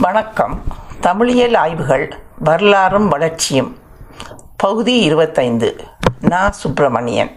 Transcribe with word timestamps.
வணக்கம். 0.00 0.62
தமிழியல் 1.02 1.56
ஆய்வுகள் 1.56 2.14
வரலாறும் 2.38 3.08
வளர்ச்சியும். 3.08 3.78
பகுதி 4.56 4.98
இருபத்தைந்து. 4.98 5.84
நா. 6.20 6.50
சுப்பிரமணியன். 6.50 7.34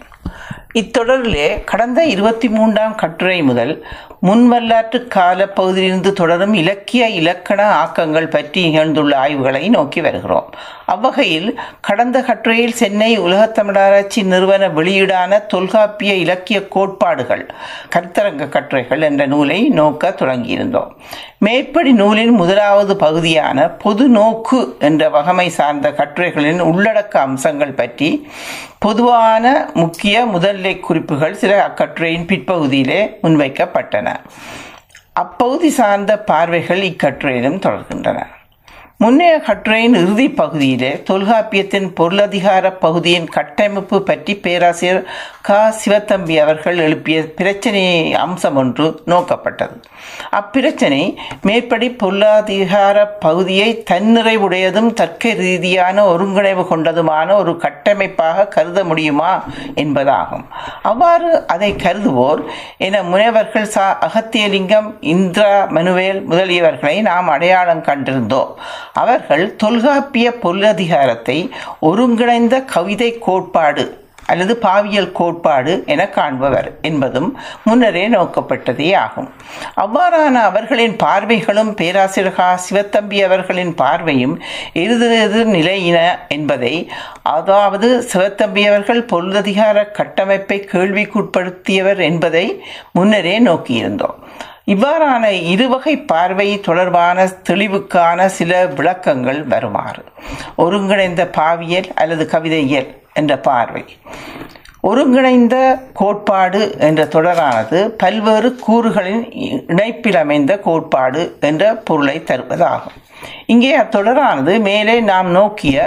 இத்தொடரிலே 0.78 1.64
கடந்த 1.64 2.04
இருபத்தி 2.04 2.50
மூன்றாம் 2.50 2.96
கட்டுரை 2.96 3.44
முதல் 3.44 3.86
முன்வல்லாற்று 4.24 5.08
கால 5.08 5.48
பகுதியிலிருந்து 5.48 6.14
தொடரும் 6.14 6.54
இலக்கிய 6.54 7.10
இலக்கண 7.10 7.84
ஆக்கங்கள் 7.84 8.30
பற்றி 8.30 8.64
நிகழ்ந்துள்ள 8.64 9.18
ஆய்வுகளை 9.18 9.70
நோக்கி 9.70 10.02
வருகிறோம். 10.02 10.54
அவ்வகையில் 10.86 11.60
கடந்த 11.82 12.22
கட்டுரையில் 12.22 12.74
சென்னை 12.74 13.18
உலகத் 13.18 13.60
தமிழராட்சி 13.60 14.24
நிறுவன 14.24 14.68
வெளியீடான 14.68 15.46
தொல்காப்பிய 15.46 16.14
இலக்கிய 16.14 16.68
கோட்பாடுகள் 16.68 17.50
கருத்தரங்க 17.96 18.50
கட்டுரைகள் 18.50 19.02
என்ற 19.02 19.26
நூலை 19.26 19.70
நோக்க 19.70 20.16
தொடங்கியிருந்தோம். 20.20 20.92
மேற்படி 21.38 21.92
நூலின் 21.92 22.32
முதலாவது 22.32 22.96
பகுதியான 22.96 23.68
பொது 23.68 24.08
நோக்கு 24.08 24.76
என்ற 24.80 25.10
வகமை 25.10 25.48
சார்ந்த 25.48 25.90
கட்டுரைகளின் 25.90 26.62
உள்ளடக்க 26.62 27.18
அம்சங்கள் 27.18 27.72
பற்றி 27.72 28.28
பொதுவான 28.80 29.70
முக்கிய 29.74 30.26
முதல் 30.26 30.60
முதல்நிலை 30.68 30.80
குறிப்புகள் 30.80 31.36
சில 31.36 31.68
அக்கட்டுரையின் 31.68 32.26
பிற்பகுதியிலே 32.26 33.18
முன்வைக்கப்பட்டன. 33.24 34.16
அப்பகுதி 35.14 35.70
சார்ந்த 35.70 36.20
பார்வைகள் 36.20 36.80
இக்கட்டுரையிலும் 36.80 37.60
தொடர்கின்றன. 37.60 38.26
முன்னைய 39.04 39.40
கட்டுரையின் 39.40 39.94
இறுதி 39.94 40.30
பகுதியிலே 40.30 41.04
தொல்காப்பியத்தின் 41.10 41.88
பொருளதிகார 42.00 42.72
பகுதியின் 42.80 43.28
கட்டமைப்பு 43.28 44.04
பற்றி 44.04 44.36
பேராசிரியர் 44.36 45.04
க. 45.42 45.74
சிவத்தம்பி 45.86 46.36
அவர்கள் 46.42 46.78
எழுப்பிய 46.78 47.34
பிரச்சனை 47.34 48.14
அம்சம் 48.14 48.56
ஒன்று 48.56 49.02
நோக்கப்பட்டது. 49.06 49.76
அப்பிரச்சனை 50.32 51.16
மேற்படி 51.42 51.90
பொருளாதிகார 52.04 53.04
பகுதியை 53.20 53.84
தன்னிறைவுடையதும் 53.92 54.94
தர்க்க 54.94 55.34
ரீதியான 55.34 56.06
ஒருங்கிணைவு 56.16 56.66
கொண்டதுமான 56.72 57.38
ஒரு 57.38 57.58
கட்டமைப்பாக 57.58 58.48
கருத 58.48 58.84
முடியுமா 58.84 59.44
என்பதாகும். 59.76 60.46
அவ்வாறு 60.82 61.48
அதை 61.48 61.74
கருதுவோர் 61.74 62.44
என 62.78 63.04
முனைவர்கள் 63.04 63.70
சா. 63.76 64.10
அகத்தியலிங்கம் 64.10 64.90
இந்திரா 65.02 65.68
மனுவேல் 65.70 66.22
முதலியவர்களை 66.30 67.02
நாம் 67.02 67.28
அடையாளம் 67.28 67.84
கண்டிருந்தோம். 67.84 68.52
அவர்கள் 69.04 69.46
தொல்காப்பிய 69.64 70.28
பொருளதிகாரத்தை 70.44 71.40
ஒருங்கிணைந்த 71.90 72.58
கவிதை 72.76 73.12
கோட்பாடு 73.28 73.86
அல்லது 74.32 74.54
பாவியல் 74.64 75.12
கோட்பாடு 75.18 75.74
என 75.94 76.06
காண்பவர் 76.16 76.68
என்பதும் 76.88 77.30
முன்னரே 77.66 78.02
நோக்கப்பட்டதே 78.16 78.90
ஆகும். 79.04 79.30
அவ்வாறான 79.84 80.42
அவர்களின் 80.50 80.96
பார்வைகளும் 81.04 81.72
பேராசிரியர் 81.82 82.36
கா 82.40 82.48
சிவத்தம்பி 82.66 83.20
அவர்களின் 83.28 83.74
பார்வையும் 83.82 84.36
எதிரெதிர் 84.84 85.54
நிலையின 85.56 86.02
என்பதை 86.38 86.74
அதாவது 87.36 87.90
சிவத்தம்பி 88.14 88.66
அவர்கள் 88.72 89.02
பொருளதிகார 89.14 89.86
கட்டமைப்பை 90.00 90.60
கேள்விக்குட்படுத்தியவர் 90.74 92.04
என்பதை 92.10 92.46
முன்னரே 92.98 93.38
நோக்கியிருந்தோம். 93.50 94.20
இவ்வாறான 94.72 95.26
இருவகை 95.52 95.94
பார்வை 96.12 96.48
தொடர்பான 96.60 97.28
தெளிவுக்கான 97.50 98.26
சில 98.38 98.52
விளக்கங்கள் 98.78 99.40
வருமாறு. 99.44 100.04
ஒருங்கிணைந்த 100.56 101.24
பாவியல் 101.38 101.90
அல்லது 101.96 102.24
கவிதையியல் 102.32 102.90
என்ற 103.14 103.38
பார்வை. 103.48 103.84
ஒருங்கிணைந்த 104.82 105.56
கோட்பாடு 105.94 106.62
என்ற 106.80 107.06
தொடரானது 107.06 107.80
பல்வேறு 108.04 108.50
கூறுகளின் 108.68 109.24
இணைப்பில் 109.70 110.20
அமைந்த 110.24 110.60
கோட்பாடு 110.60 111.38
என்ற 111.40 111.64
பொருளை 111.88 112.18
தருவதாகும். 112.20 112.98
இங்கே 113.46 113.78
அத்தொடரானது 113.78 114.54
மேலே 114.60 114.96
நாம் 115.00 115.30
நோக்கிய 115.30 115.78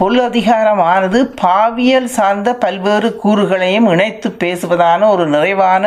பொருளதிகாரமானது 0.00 1.18
பாவியல் 1.42 2.08
சார்ந்த 2.18 2.54
பல்வேறு 2.54 3.08
கூறுகளையும் 3.24 3.88
இணைத்து 3.90 4.28
பேசுவதான 4.44 5.08
ஒரு 5.08 5.26
நிறைவான 5.26 5.84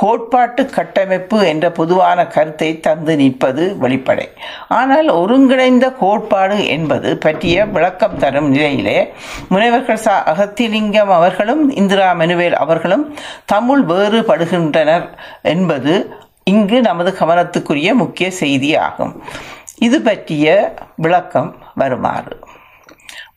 கோட்பாட்டு 0.00 0.66
கட்டமைப்பு 0.66 1.46
என்ற 1.46 1.70
பொதுவான 1.70 2.26
கருத்தை 2.26 2.80
தந்து 2.80 3.16
நிற்பது 3.16 3.76
வெளிப்படை. 3.80 4.26
ஆனால் 4.68 5.08
ஒருங்கிணைந்த 5.08 5.86
கோட்பாடு 5.90 6.66
என்பது 6.66 7.16
பற்றிய 7.16 7.64
விளக்கம் 7.64 8.18
தரும் 8.18 8.48
நிலையிலே 8.48 9.12
முனைவர்கள் 9.50 10.02
சா 10.06 10.16
அகத்திலிங்கம் 10.32 11.12
அவர்களும் 11.18 11.62
இந்திரா 11.70 12.12
மெனுவேல் 12.12 12.58
அவர்களும் 12.64 13.16
தமிழ் 13.44 13.84
வேறுபடுகின்றனர் 13.88 15.06
என்பது 15.42 15.94
இங்கு 16.44 16.80
நமது 16.80 17.16
கவனத்துக்குரிய 17.20 17.94
முக்கிய 17.94 18.30
செய்தியாகும். 18.40 19.14
இது 19.78 20.00
பற்றிய 20.00 20.74
விளக்கம் 20.96 21.56
வருமாறு. 21.74 22.36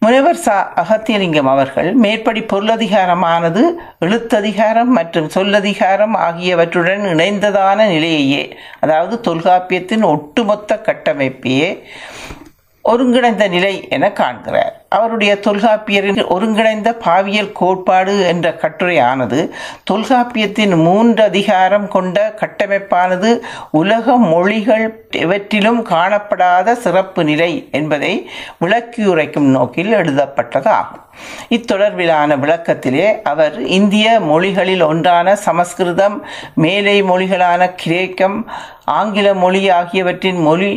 முனைவர் 0.01 0.37
சா 0.37 0.57
அகத்தியலிங்கம் 0.75 1.49
அவர்கள் 1.49 1.87
மேற்படி 1.93 2.41
பொருளதிகாரமானது 2.43 3.63
எழுத்ததிகாரம் 3.99 4.91
மற்றும் 4.91 5.27
சொல்லதிகாரம் 5.29 6.15
ஆகியவற்றுடன் 6.19 7.03
இணைந்ததான 7.05 7.87
நிலையையே 7.87 8.43
அதாவது 8.79 9.17
தொல்காப்பியத்தின் 9.21 10.05
ஒட்டுமொத்த 10.05 10.77
கட்டமைப்பையே 10.85 11.69
ஒருங்கிணைந்த 12.91 13.47
நிலை 13.47 13.73
என 13.89 14.05
காண்கிறார். 14.11 14.75
அவருடைய 14.89 15.31
தொல்காப்பியரின் 15.47 16.21
ஒருங்கிணைந்த 16.27 16.89
பாவியல் 17.05 17.51
கோட்பாடு 17.51 18.13
என்ற 18.25 18.47
கட்டுரையானது 18.61 19.39
தொல்காப்பியத்தின் 19.91 20.75
மூன்று 20.83 21.23
அதிகாரம் 21.23 21.87
கொண்ட 21.87 22.33
கட்டமைப்பானது 22.41 23.31
உலக 23.71 24.15
மொழிகள் 24.31 24.85
எவற்றிலும் 25.15 25.81
காணப்படாத 25.89 26.73
சிறப்பு 26.73 27.23
நிலை 27.23 27.51
என்பதை 27.71 28.13
விளக்கியுரைக்கும் 28.61 29.49
நோக்கில் 29.57 29.93
எழுதப்பட்டதாகும். 29.93 31.05
இத்தொடர்பிலான 31.49 32.39
விளக்கத்திலே 32.43 33.07
அவர் 33.21 33.55
இந்திய 33.79 34.19
மொழிகளில் 34.19 34.81
ஒன்றான 34.81 35.35
சமஸ்கிருதம் 35.35 36.17
மேலை 36.55 37.03
மொழிகளான 37.03 37.71
கிரேக்கம் 37.75 38.37
ஆங்கில 38.85 39.33
மொழி 39.33 39.69
ஆகியவற்றின் 39.69 40.41
மொழி 40.41 40.71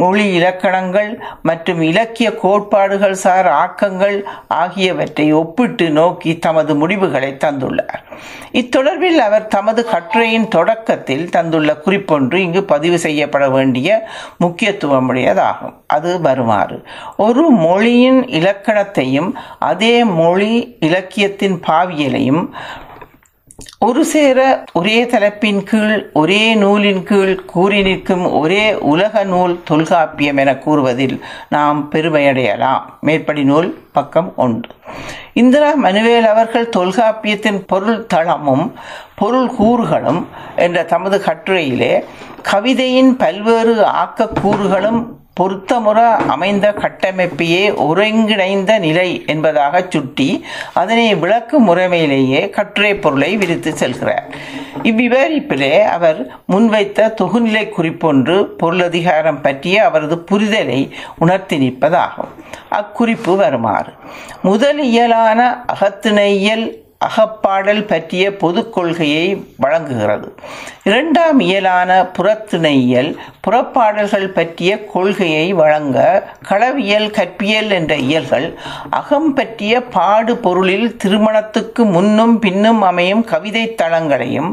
மொழி 0.00 0.24
இலக்கணங்கள் 0.38 1.10
மற்றும் 1.48 1.80
இலக்கிய 1.90 2.28
கோட்பாடுகள் 2.42 3.16
சார் 3.24 3.48
ஆக்கங்கள் 3.62 4.16
ஆகியவற்றை 4.62 5.26
ஒப்பிட்டு 5.40 5.86
நோக்கி 5.98 6.32
தமது 6.46 6.74
முடிவுகளை 6.82 7.30
தந்துள்ளார். 7.44 8.02
இத்தொடர்பில் 8.52 9.20
அவர் 9.26 9.46
தமது 9.56 9.80
கட்டுரையின் 9.92 10.48
தொடக்கத்தில் 10.48 11.24
தந்துள்ள 11.36 11.70
குறிப்பொன்று 11.84 12.38
இங்கு 12.46 12.62
பதிவு 12.64 12.98
செய்யப்பட 13.06 13.44
வேண்டிய 13.56 13.88
முக்கியத்துவமுடையதாகும் 14.44 15.76
அது 15.96 16.10
வருமாறு. 16.20 16.78
ஒரு 17.26 17.44
மொழியின் 17.66 18.20
இலக்கணத்தையும் 18.40 19.30
அதே 19.70 19.94
மொழி 20.20 20.52
இலக்கியத்தின் 20.80 21.58
பாவியலையும் 21.68 22.44
ஒரு 23.78 24.04
சேர 24.04 24.64
ஒரே 24.72 25.04
தலைப்பின் 25.04 25.62
கீழ் 25.62 26.10
ஒரே 26.12 26.54
நூலின் 26.54 27.02
கீழ் 27.02 27.44
கூறி 27.44 27.82
நிற்கும் 27.82 28.32
ஒரே 28.32 28.74
உலக 28.74 29.24
நூல் 29.24 29.60
தொல்காப்பியம் 29.64 30.36
என 30.36 30.56
கூறுவதில் 30.56 31.20
நாம் 31.48 31.92
பெருமையடையலாம். 31.92 32.80
மேற்படி 33.00 33.44
நூல் 33.44 33.78
பக்கம் 33.92 34.32
ஒன்று. 34.36 34.70
இந்திரா 35.32 35.72
மனுவேல் 35.82 36.20
அவர்கள் 36.20 36.68
தொல்காப்பியத்தின் 36.76 37.62
பொருள் 37.66 38.06
தளமும் 38.06 38.72
பொருள் 39.16 39.48
கூறுகளும் 39.48 40.26
என்ற 40.56 40.84
தமது 40.84 41.22
கட்டுரையிலே 41.24 42.04
கவிதையின் 42.42 43.16
பல்வேறு 43.16 43.84
ஆக்க 43.84 44.28
கூறுகளும் 44.28 45.19
பொருத்தமுற 45.38 46.16
அமைந்த 46.16 46.72
கட்டமைப்பையே 46.72 47.74
ஒருங்கிணைந்த 47.76 48.78
நிலை 48.78 49.22
என்பதாக 49.26 49.84
சுட்டி 49.88 50.44
அதனை 50.74 51.14
விளக்கும் 51.14 51.68
முறைமையிலேயே 51.68 52.50
கட்டுரை 52.50 52.94
பொருளை 52.94 53.36
விரித்து 53.36 53.70
செல்கிறார். 53.70 54.34
இவ்விவரிப்பிலே 54.82 55.82
அவர் 55.84 56.26
முன்வைத்த 56.52 57.14
தொகுநிலை 57.20 57.64
குறிப்பொன்று 57.76 58.44
பொருளதிகாரம் 58.44 59.42
பற்றிய 59.42 59.84
அவரது 59.84 60.24
புரிதலை 60.30 60.90
உணர்த்தி 61.18 61.58
நிற்பதாகும் 61.58 62.32
அக்குறிப்பு 62.70 63.36
வருமாறு. 63.36 63.92
முதலியலான 64.42 65.64
அகத்திணையியல் 65.72 66.79
அகப்பாடல் 67.04 67.86
பற்றிய 67.86 68.24
பொது 68.36 68.70
கொள்கையை 68.70 69.44
வழங்குகிறது. 69.56 70.34
இரண்டாம் 70.84 71.40
இயலான 71.40 72.10
புறத்திணையியல் 72.18 73.16
புறப்பாடல்கள் 73.46 74.26
பற்றிய 74.26 74.84
கொள்கையை 74.84 75.52
வழங்க 75.52 75.98
களவியல் 76.48 77.08
கற்பியல் 77.10 77.70
என்ற 77.70 77.96
இயல்கள் 77.96 78.58
அகம் 78.90 79.34
பற்றிய 79.34 79.80
பாடு 79.82 80.36
பொருளில் 80.36 80.96
திருமணத்துக்கு 80.96 81.84
முன்னும் 81.84 82.38
பின்னும் 82.38 82.82
அமையும் 82.82 83.24
கவிதை 83.24 83.74
தளங்களையும் 83.82 84.52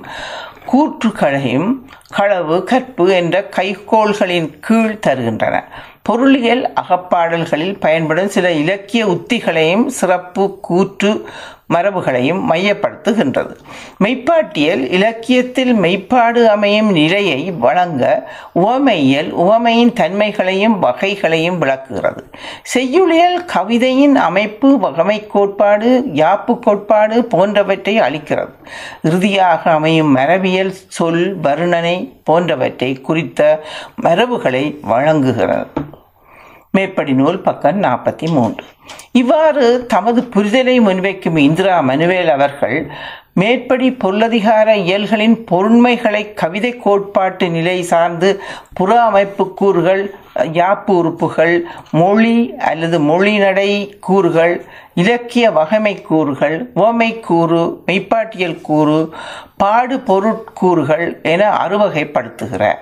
கூற்றுகளையும் 0.71 1.69
களவு 2.15 2.63
கற்பு 2.63 3.03
என்ற 3.09 3.49
கைகோள்களின் 3.55 4.49
கீழ் 4.59 4.99
தருகின்றன. 5.07 5.55
பொருளியல் 6.01 6.73
அகப்பாடல்களில் 6.81 7.79
பயன்படும் 7.79 8.27
சில 8.27 8.51
இலக்கிய 8.51 9.05
உத்திகளையும் 9.05 9.85
சிறப்பு 9.85 10.59
கூற்று 10.61 11.11
மரபுகளையும் 11.73 12.51
மையப்படுத்துகின்றது. 12.51 13.55
மெய்ப்பாட்டியல் 14.03 14.91
இலக்கியத்தில் 14.91 15.73
மெய்ப்பாடு 15.73 16.45
அமையும் 16.45 16.91
நிலையை 16.91 17.51
வழங்க 17.51 18.29
உவமையியல் 18.53 19.31
உவமையின் 19.31 19.93
தன்மைகளையும் 19.93 20.79
வகைகளையும் 20.79 21.57
விளக்குகிறது. 21.57 22.23
செய்யுளியல் 22.63 23.45
கவிதையின் 23.45 24.15
அமைப்பு 24.15 24.79
வகமை 24.81 25.27
கோட்பாடு 25.27 26.05
யாப்பு 26.13 26.59
கோட்பாடு 26.59 27.25
போன்றவற்றை 27.25 27.99
அளிக்கிறது. 27.99 28.55
இறுதியாக 29.01 29.71
அமையும் 29.71 30.15
மரபியல் 30.15 30.73
சொல் 30.87 31.39
வருணனை 31.41 32.13
போன்றவற்றை 32.23 33.01
குறித்த 33.01 33.61
மரபுகளை 34.03 34.77
வழங்குகிறது. 34.81 35.67
மேற்படி 36.77 37.13
நூல் 37.13 37.39
பக்கம் 37.41 37.83
நாற்பத்தி 37.83 38.27
மூன்று 38.29 38.65
இவ்வாறு 39.11 39.65
தமது 39.87 40.19
புரிதலை 40.35 40.75
முன்வைக்கும் 40.87 41.39
இந்திரா 41.39 41.77
மனுவேல் 41.89 42.31
அவர்கள் 42.33 42.77
மேற்படி 43.33 43.87
பொருளதிகார 44.01 44.69
இயல்களின் 44.83 45.35
பொருண்மைகளை 45.49 46.21
கவிதை 46.33 46.71
கோட்பாட்டு 46.77 47.45
நிலை 47.49 47.75
சார்ந்து 47.83 48.29
புற 48.73 48.89
அமைப்பு 49.01 49.43
கூறுகள் 49.53 50.01
யாப்பு 50.53 50.91
உறுப்புகள் 50.99 51.53
மொழி 51.91 52.37
அல்லது 52.69 52.97
மொழி 53.09 53.33
நடை 53.37 53.69
கூறுகள் 54.07 54.55
இலக்கிய 54.95 55.45
வகைமை 55.51 55.95
கூறுகள் 56.01 56.57
ஓமை 56.85 57.11
கூறு 57.19 57.61
மெய்ப்பாட்டியல் 57.87 58.59
கூறு 58.61 58.99
பாடு 59.57 59.97
பொருட்கூறுகள் 60.09 61.07
என 61.33 61.43
அறுவகைப்படுத்துகிறார். 61.65 62.81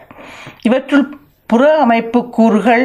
இவற்றுள் 0.62 1.06
புற 1.50 1.63
அமைப்பு 1.77 2.19
கூறுகள் 2.30 2.83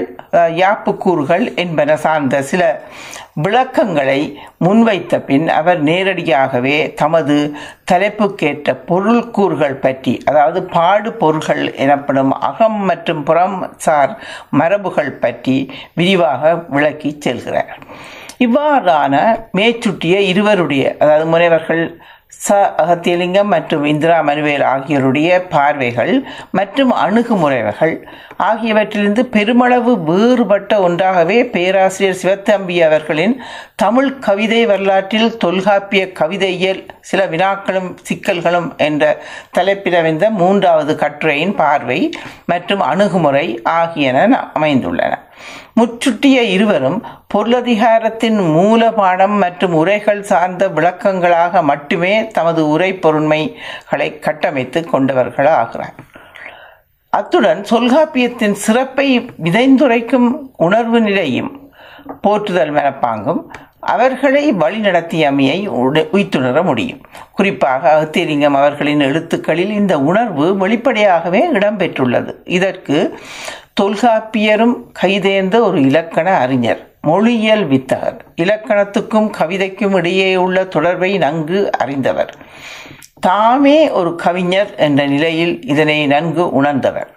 யாப்பு 0.54 0.96
கூறுகள் 0.96 1.44
என்பன 1.54 1.94
சார்ந்த 1.96 2.42
சில 2.42 2.62
விளக்கங்களை 3.34 4.18
முன்வைத்த 4.64 5.20
பின் 5.24 5.46
அவர் 5.48 5.80
நேரடியாகவே 5.82 6.74
தமது 6.94 7.36
தலைப்புக்கேற்ற 7.92 8.74
பொருள் 8.86 9.30
கூறுகள் 9.30 9.74
பற்றி 9.74 10.14
அதாவது 10.24 10.62
பாடு 10.62 11.12
பொருள்கள் 11.12 11.74
எனப்படும் 11.74 12.32
அகம் 12.40 12.80
மற்றும் 12.84 13.22
புறம் 13.22 13.58
சார் 13.76 14.12
மரபுகள் 14.58 15.12
பற்றி 15.18 15.56
விரிவாக 15.94 16.54
விளக்கி 16.68 17.12
செல்கிறார். 17.20 17.74
இவ்வாறான 18.38 19.14
மேச்சுட்டிய 19.56 20.16
இருவருடைய 20.32 20.96
அதாவது 20.98 21.26
முனைவர்கள் 21.30 21.84
ச 22.32 22.48
அகத்தியலிங்கம் 22.76 23.44
மற்றும் 23.44 23.84
இந்திரா 23.84 24.20
மனுவேல் 24.20 24.64
ஆகியோருடைய 24.64 25.46
பார்வைகள் 25.48 26.24
மற்றும் 26.50 26.92
அணுகுமுறைகள் 26.92 27.94
ஆகியவற்றிலிருந்து 28.38 29.20
பெருமளவு 29.20 29.92
வேறுபட்ட 30.02 30.80
ஒன்றாகவே 30.80 31.44
பேராசிரியர் 31.44 32.20
சிவத்தம்பி 32.22 32.82
அவர்களின் 32.82 33.42
தமிழ் 33.76 34.18
கவிதை 34.18 34.66
வரலாற்றில் 34.66 35.36
தொல்காப்பிய 35.36 36.12
கவிதையியல் 36.12 36.86
சில 37.00 37.26
வினாக்களும் 37.26 37.96
சிக்கல்களும் 38.08 38.76
என்ற 38.76 39.04
தலைப்பிலமைந்த 39.58 40.30
மூன்றாவது 40.30 40.94
கட்டுரையின் 40.94 41.54
பார்வை 41.54 42.12
மற்றும் 42.46 42.80
அணுகுமுறை 42.80 43.62
ஆகியன 43.62 44.18
அமைந்துள்ளன. 44.54 45.12
முற்றுட்டிய 45.76 46.38
இருவரும் 46.54 46.96
பொருளதிகாரத்தின் 47.34 48.38
மூலபாடம் 48.56 49.36
மற்றும் 49.38 49.74
உரைகள் 49.74 50.22
சார்ந்த 50.22 50.68
விளக்கங்களாக 50.68 51.62
மட்டுமே 51.62 52.14
தமது 52.26 52.68
உரை 52.68 52.92
பொருண்மைகளை 52.92 54.18
கட்டமைத்து 54.18 54.88
கொண்டவர்களாகிறார். 54.92 55.96
அத்துடன் 57.08 57.64
தொல்காப்பியத்தின் 57.70 58.52
சிறப்பை 58.52 59.30
விதைந்துரைக்கும் 59.42 60.50
உணர்வு 60.56 61.00
நிலையும் 61.00 61.70
போற்றுதல் 62.20 62.72
மனப்பாங்கும் 62.72 63.42
அவர்களை 63.80 64.52
வழிநடத்தியமையை 64.52 65.66
உய்த்துணர 66.10 66.62
முடியும். 66.62 67.00
குறிப்பாக 67.32 68.00
அகத்தியலிங்கம் 68.00 68.54
அவர்களின் 68.54 69.00
எழுத்துக்களில் 69.00 69.72
இந்த 69.72 70.00
உணர்வு 70.00 70.56
வெளிப்படையாகவே 70.56 71.48
இடம்பெற்றுள்ளது. 71.52 72.34
இதற்கு 72.44 73.18
தொல்காப்பியரும் 73.80 74.74
கைதேர்ந்த 75.02 75.60
ஒரு 75.60 75.80
இலக்கண 75.80 76.36
அறிஞர் 76.36 76.89
மொழியியல் 77.02 77.68
வித்தகர். 77.68 78.18
இலக்கணத்துக்கும் 78.36 79.30
கவிதைக்கும் 79.38 79.94
இடையே 79.94 80.36
உள்ள 80.36 80.64
தொடர்பை 80.64 81.18
நன்கு 81.18 81.70
அறிந்தவர். 81.78 82.36
தாமே 83.20 83.90
ஒரு 83.90 84.14
கவிஞர் 84.14 84.74
என்ற 84.74 85.06
நிலையில் 85.06 85.66
இதனை 85.66 86.06
நன்கு 86.06 86.50
உணர்ந்தவர். 86.50 87.14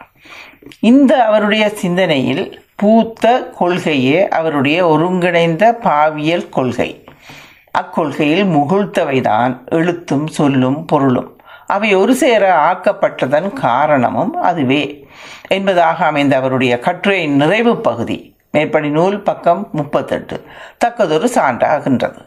இந்த 0.79 1.25
அவருடைய 1.25 1.69
சிந்தனையில் 1.69 2.61
பூத்த 2.75 3.49
கொள்கையே 3.59 4.27
அவருடைய 4.27 4.87
ஒருங்கிணைந்த 4.87 5.77
பாவியல் 5.83 6.49
கொள்கை. 6.49 7.03
அக்கொள்கையில் 7.71 8.45
முகிழ்த்தவைதான் 8.45 9.57
எழுத்தும் 9.65 10.27
சொல்லும் 10.27 10.85
பொருளும். 10.85 11.41
அவை 11.67 11.95
ஒரு 11.95 12.15
சேர 12.15 12.71
ஆக்கப்பட்டதன் 12.71 13.53
காரணமும் 13.53 14.41
அதுவே 14.41 15.07
என்பதாக 15.47 16.05
அமைந்த 16.05 16.35
அவருடைய 16.35 16.79
கட்டுரையின் 16.79 17.35
நிறைவு 17.35 17.77
பகுதி. 17.77 18.32
மேற்படி 18.57 18.89
நூல் 18.89 19.21
பக்கம் 19.21 19.69
முப்பத்தெட்டு. 19.71 20.45
தக்கதொரு 20.85 21.27
சான்றாகின்றது. 21.35 22.17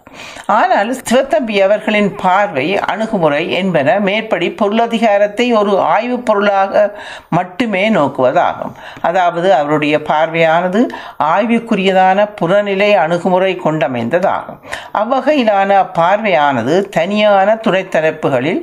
ஆனால் 0.46 0.96
சிவத்தம்பி 1.10 1.62
அவர்களின் 1.62 2.14
பார்வை 2.22 2.78
அணுகுமுறை 2.78 3.50
என்பன 3.50 4.00
மேற்படி 4.00 4.54
பொருளதிகாரத்தை 4.62 5.58
ஒரு 5.58 5.80
ஆய்வுப் 5.80 6.26
பொருளாக 6.26 6.98
மட்டுமே 7.30 7.90
நோக்குவதாகும். 7.90 8.72
அதாவது 9.00 9.54
அவருடைய 9.54 10.02
பார்வையானது 10.02 10.86
ஆய்வுக்குரியதான 11.18 12.28
புறநிலை 12.34 12.94
அணுகுமுறை 12.94 13.60
கொண்டமைந்ததாகும். 13.64 14.60
அவ்வகையிலான 14.94 15.92
பார்வையானது 15.92 16.88
தனியான 16.88 17.54
துணைத்தரப்புகளில் 17.54 18.62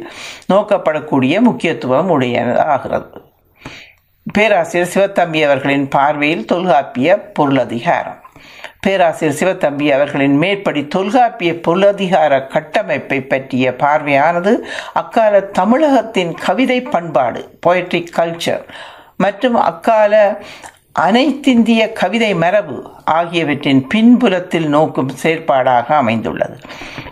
நோக்கப்படக்கூடிய 0.54 1.40
முக்கியத்துவம் 1.40 2.22
உடையதாகிறது. 2.22 3.32
பேராசிரியர் 4.38 4.92
சிவத்தம்பி 4.94 5.40
அவர்களின் 5.46 5.88
பார்வையில் 5.88 6.46
தொல்காப்பிய 6.46 7.32
பொருளதிகாரம். 7.40 8.20
பேராசிரியர் 8.82 9.40
சிவத்தம்பி 9.40 9.88
அவர்களின் 9.94 10.38
மேற்படி 10.38 10.88
தொல்காப்பிய 10.88 11.54
பொருளதிகார 11.68 12.48
கட்டமைப்பை 12.48 13.22
பற்றிய 13.22 13.76
பார்வையானது 13.76 14.54
அக்கால 14.94 15.42
தமிழகத்தின் 15.42 16.34
கவிதை 16.46 16.82
பண்பாடு 16.82 17.60
பொயட்ரிக் 17.68 18.14
கல்ச்சர் 18.18 18.64
மற்றும் 19.18 19.56
அக்கால 19.56 20.14
அனைத்திந்திய 21.00 21.94
கவிதை 21.94 22.34
மரபு 22.34 22.92
ஆகியவற்றின் 23.06 23.88
பின்புலத்தில் 23.88 24.68
நோக்கும் 24.68 25.10
செயற்பாடாக 25.24 25.86
அமைந்துள்ளது. 25.86 26.58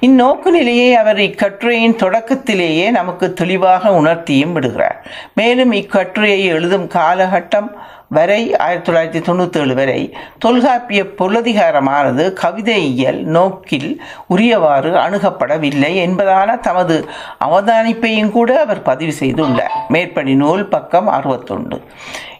இந்நோக்கு 0.01 0.49
நிலையை 0.49 0.95
அவர் 0.95 1.17
இக்கட்டுரையின் 1.17 1.95
தொடக்கத்திலேயே 1.95 2.91
நமக்கு 2.91 3.33
தெளிவாக 3.33 3.89
உணர்த்தியும் 3.89 4.51
விடுகிறார். 4.51 5.07
மேலும் 5.35 5.71
இக்கட்டுரையை 5.71 6.43
எழுதும் 6.43 6.87
காலகட்டம் 6.87 7.71
வரை 8.13 8.55
ஆயிரத்தி 8.55 8.91
தொள்ளாயிரத்தி 8.91 9.21
தொண்ணூற்றி 9.23 9.57
ஏழு 9.57 9.75
வரை 9.75 10.17
தொல்காப்பிய 10.39 11.03
பொருளதிகாரமானது 11.03 12.23
கவிதையியல் 12.41 13.21
நோக்கில் 13.35 14.01
உரியவாறு 14.29 14.91
அணுகப்படவில்லை 15.03 15.91
என்பதான 16.05 16.59
தமது 16.59 17.05
அவதானிப்பையும் 17.45 18.31
கூட 18.31 18.59
அவர் 18.59 18.81
பதிவு 18.81 19.13
செய்துள்ளார். 19.19 19.77
மேற்படி 19.87 20.35
நூல் 20.35 20.65
பக்கம் 20.65 21.07
அறுபத்தொன்று. 21.07 21.81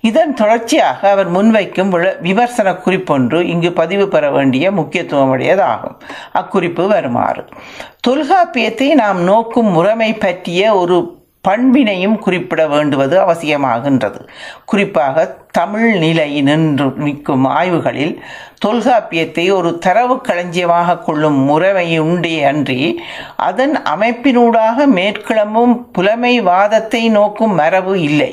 இதன் 0.02 0.34
தொடர்ச்சியாக 0.34 1.10
அவர் 1.10 1.32
முன்வைக்கும் 1.32 2.20
விமர்சன 2.22 2.72
குறிப்பொன்று 2.72 3.42
இங்கு 3.42 3.72
பதிவு 3.72 4.08
பெற 4.08 4.32
வேண்டிய 4.32 4.72
முக்கியத்துவமுடையதாகும். 4.72 5.98
அக்குறிப்பு 6.34 6.88
வருமாறு. 6.88 7.46
தொல்காப்பியத்தை 8.08 8.94
நாம் 8.94 9.22
நோக்கும் 9.22 9.72
முறைமை 9.72 10.14
பற்றிய 10.14 10.74
ஒரு 10.74 11.20
பண்பினையும் 11.48 12.18
குறிப்பிட 12.20 12.68
வேண்டுவது 12.68 13.16
அவசியமாகின்றது. 13.24 14.20
குறிப்பாக 14.66 15.26
தமிழ் 15.52 15.92
நிலை 15.98 16.42
நின்று 16.42 16.88
நிற்கும் 16.96 17.46
ஆய்வுகளில் 17.46 18.14
தொல்காப்பியத்தை 18.66 19.46
ஒரு 19.54 19.78
தரவு 19.78 20.22
களஞ்சியமாக 20.22 20.98
கொள்ளும் 20.98 21.40
முறைமை 21.50 22.00
உண்டே 22.00 22.44
அன்றி 22.44 22.82
அதன் 23.36 23.76
அமைப்பினூடாக 23.96 24.86
மேற்கிளம்பும் 24.98 25.76
புலமை 25.92 26.42
வாதத்தை 26.42 27.10
நோக்கும் 27.10 27.54
மரபு 27.54 27.96
இல்லை. 28.02 28.32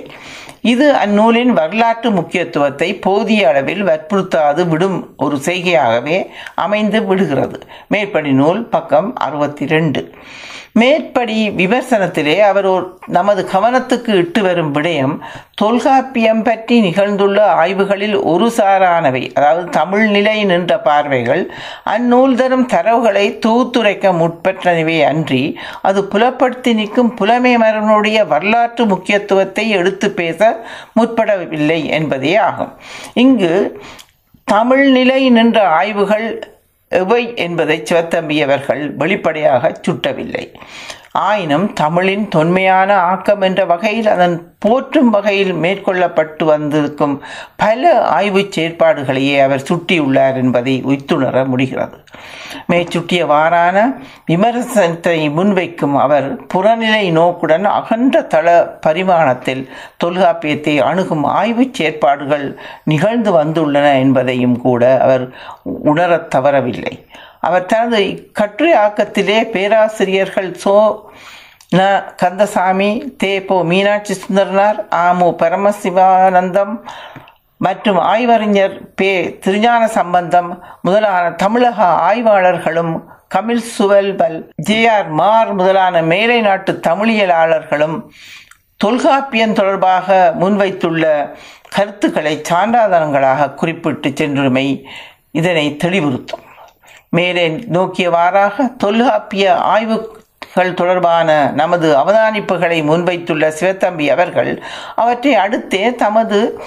இது 0.61 0.87
அந்நூலின் 0.93 1.53
வரலாற்று 1.53 2.11
முக்கியத்துவத்தை 2.11 2.89
போதிய 2.95 3.49
அளவில் 3.49 3.83
வற்புறுத்தாது 3.85 4.63
விடும் 4.69 5.15
ஒரு 5.17 5.37
செய்கையாகவே 5.37 6.19
அமைந்து 6.55 7.01
விடுகிறது. 7.05 7.59
மேற்படி 7.89 8.33
நூல் 8.33 8.63
பக்கம் 8.75 9.17
அறுபத்தி 9.17 9.67
ரெண்டு. 9.67 10.03
மேற்படி 10.79 11.51
விமர்சனத்திலே 11.51 12.35
அவர் 12.41 12.67
ஒரு 12.67 12.87
நமது 13.07 13.49
கவனத்துக்கு 13.53 14.09
இட்டு 14.15 14.43
வரும் 14.43 14.73
விடயம் 14.75 15.15
தொல்காப்பியம் 15.55 16.43
பற்றி 16.43 16.81
நிகழ்ந்துள்ள 16.81 17.39
ஆய்வுகளில் 17.55 18.17
ஒரு 18.23 18.47
சாரானவை 18.57 19.35
அதாவது 19.35 19.69
தமிழ் 19.71 20.07
நிலை 20.09 20.45
நின்ற 20.45 20.79
பார்வைகள் 20.79 21.43
அந்நூல் 21.85 22.35
தரும் 22.35 22.67
தரவுகளை 22.67 23.25
தூத்துரைக்க 23.47 24.13
முற்பற்றனவே 24.13 24.99
அன்றி 25.05 25.43
அது 25.83 26.03
புலப்படுத்தி 26.05 26.75
நிற்கும் 26.75 27.15
புலமை 27.15 27.57
மரபனுடைய 27.57 28.27
வரலாற்று 28.27 28.87
முக்கியத்துவத்தை 28.87 29.69
எடுத்து 29.71 30.11
பேச 30.11 30.41
முற்படவில்லை 31.01 31.81
என்பதே 31.91 32.37
ஆகும். 32.37 32.73
இங்கு 33.15 33.83
தமிழ் 34.45 34.87
நிலை 34.91 35.31
நின்ற 35.31 35.69
ஆய்வுகள் 35.69 36.29
எவை 36.89 37.37
என்பதை 37.37 37.83
சிவத்தம்பியவர்கள் 37.91 38.91
வெளிப்படையாக 38.95 39.81
சுட்டவில்லை. 39.89 40.53
ஆயினும் 41.19 41.73
தமிழின் 41.73 42.29
தொன்மையான 42.29 42.97
ஆக்கம் 42.97 43.41
என்ற 43.41 43.65
வகையில் 43.65 44.07
அதன் 44.07 44.55
போற்றும் 44.59 45.11
வகையில் 45.11 45.53
மேற்கொள்ளப்பட்டு 45.53 46.45
வந்திருக்கும் 46.45 47.23
பல 47.57 47.99
ஆய்வுச் 48.01 48.59
செயற்பாடுகளையே 48.59 49.43
அவர் 49.43 49.63
சுட்டியுள்ளார் 49.71 50.35
என்பதை 50.35 50.83
உய்த்துணர 50.85 51.45
முடிகிறது. 51.45 51.99
மேற்சுட்டியவாறான 52.69 53.95
விமர்சனத்தை 54.27 55.29
முன்வைக்கும் 55.29 56.01
அவர் 56.01 56.47
புறநிலை 56.47 57.11
நோக்குடன் 57.11 57.65
அகன்ற 57.65 58.23
தள 58.23 58.79
பரிமாணத்தில் 58.87 59.69
தொல்காப்பியத்தை 60.05 60.79
அணுகும் 60.79 61.25
ஆய்வுச் 61.25 61.75
செயற்பாடுகள் 61.75 62.59
நிகழ்ந்து 62.85 63.33
வந்துள்ளன 63.43 63.99
என்பதையும் 63.99 64.61
கூட 64.61 65.01
அவர் 65.01 65.29
உணரத் 65.85 66.31
தவறவில்லை. 66.35 67.07
அவர் 67.41 67.67
தனது 67.67 68.01
கட்டுரை 68.33 68.73
ஆக்கத்திலே 68.85 69.39
பேராசிரியர்கள் 69.55 70.51
சோ 70.65 70.75
ந 71.77 71.83
கந்தசாமி 72.17 72.91
தே 73.23 73.33
போ 73.41 73.57
மீனாட்சி 73.71 74.15
சுந்தரனார் 74.15 74.79
ஆமு 75.01 75.29
பரமசிவானந்தம் 75.43 76.75
மற்றும் 77.61 77.99
ஆய்வறிஞர் 78.13 78.75
பே 78.95 79.11
திருஞான 79.45 79.83
சம்பந்தம் 79.99 80.51
முதலான 80.81 81.25
தமிழக 81.35 81.79
ஆய்வாளர்களும் 82.09 82.93
கமில் 83.35 83.65
சுவல்பல் 83.77 84.39
ஜே 84.69 84.79
ஆர் 84.89 85.09
மார் 85.13 85.51
முதலான 85.53 86.03
மேலை 86.13 86.41
நாட்டு 86.41 86.73
தமிழியலாளர்களும் 86.89 87.97
தொல்காப்பியம் 88.81 89.53
தொடர்பாக 89.53 90.17
முன்வைத்துள்ள 90.41 91.05
கருத்துக்களை 91.77 92.35
சான்றாதாரங்களாக 92.51 93.53
குறிப்பிட்டு 93.55 94.11
சென்றுமை 94.21 94.67
இதனை 95.31 95.67
தெளிவுறுத்தும். 95.85 96.45
மேலே 97.11 97.49
நோக்கியவாறாக 97.49 98.67
தொல்காப்பிய 98.79 99.55
ஆய்வுகள் 99.55 100.75
தொடர்பான 100.75 101.51
நமது 101.55 101.97
அவதானிப்புகளை 101.97 102.79
முன்வைத்துள்ள 102.91 103.53
சிவத்தம்பி 103.61 104.07
அவர்கள் 104.07 104.63
அவற்றை 104.97 105.35
அடுத்தே 105.37 105.95
தமது 105.95 106.61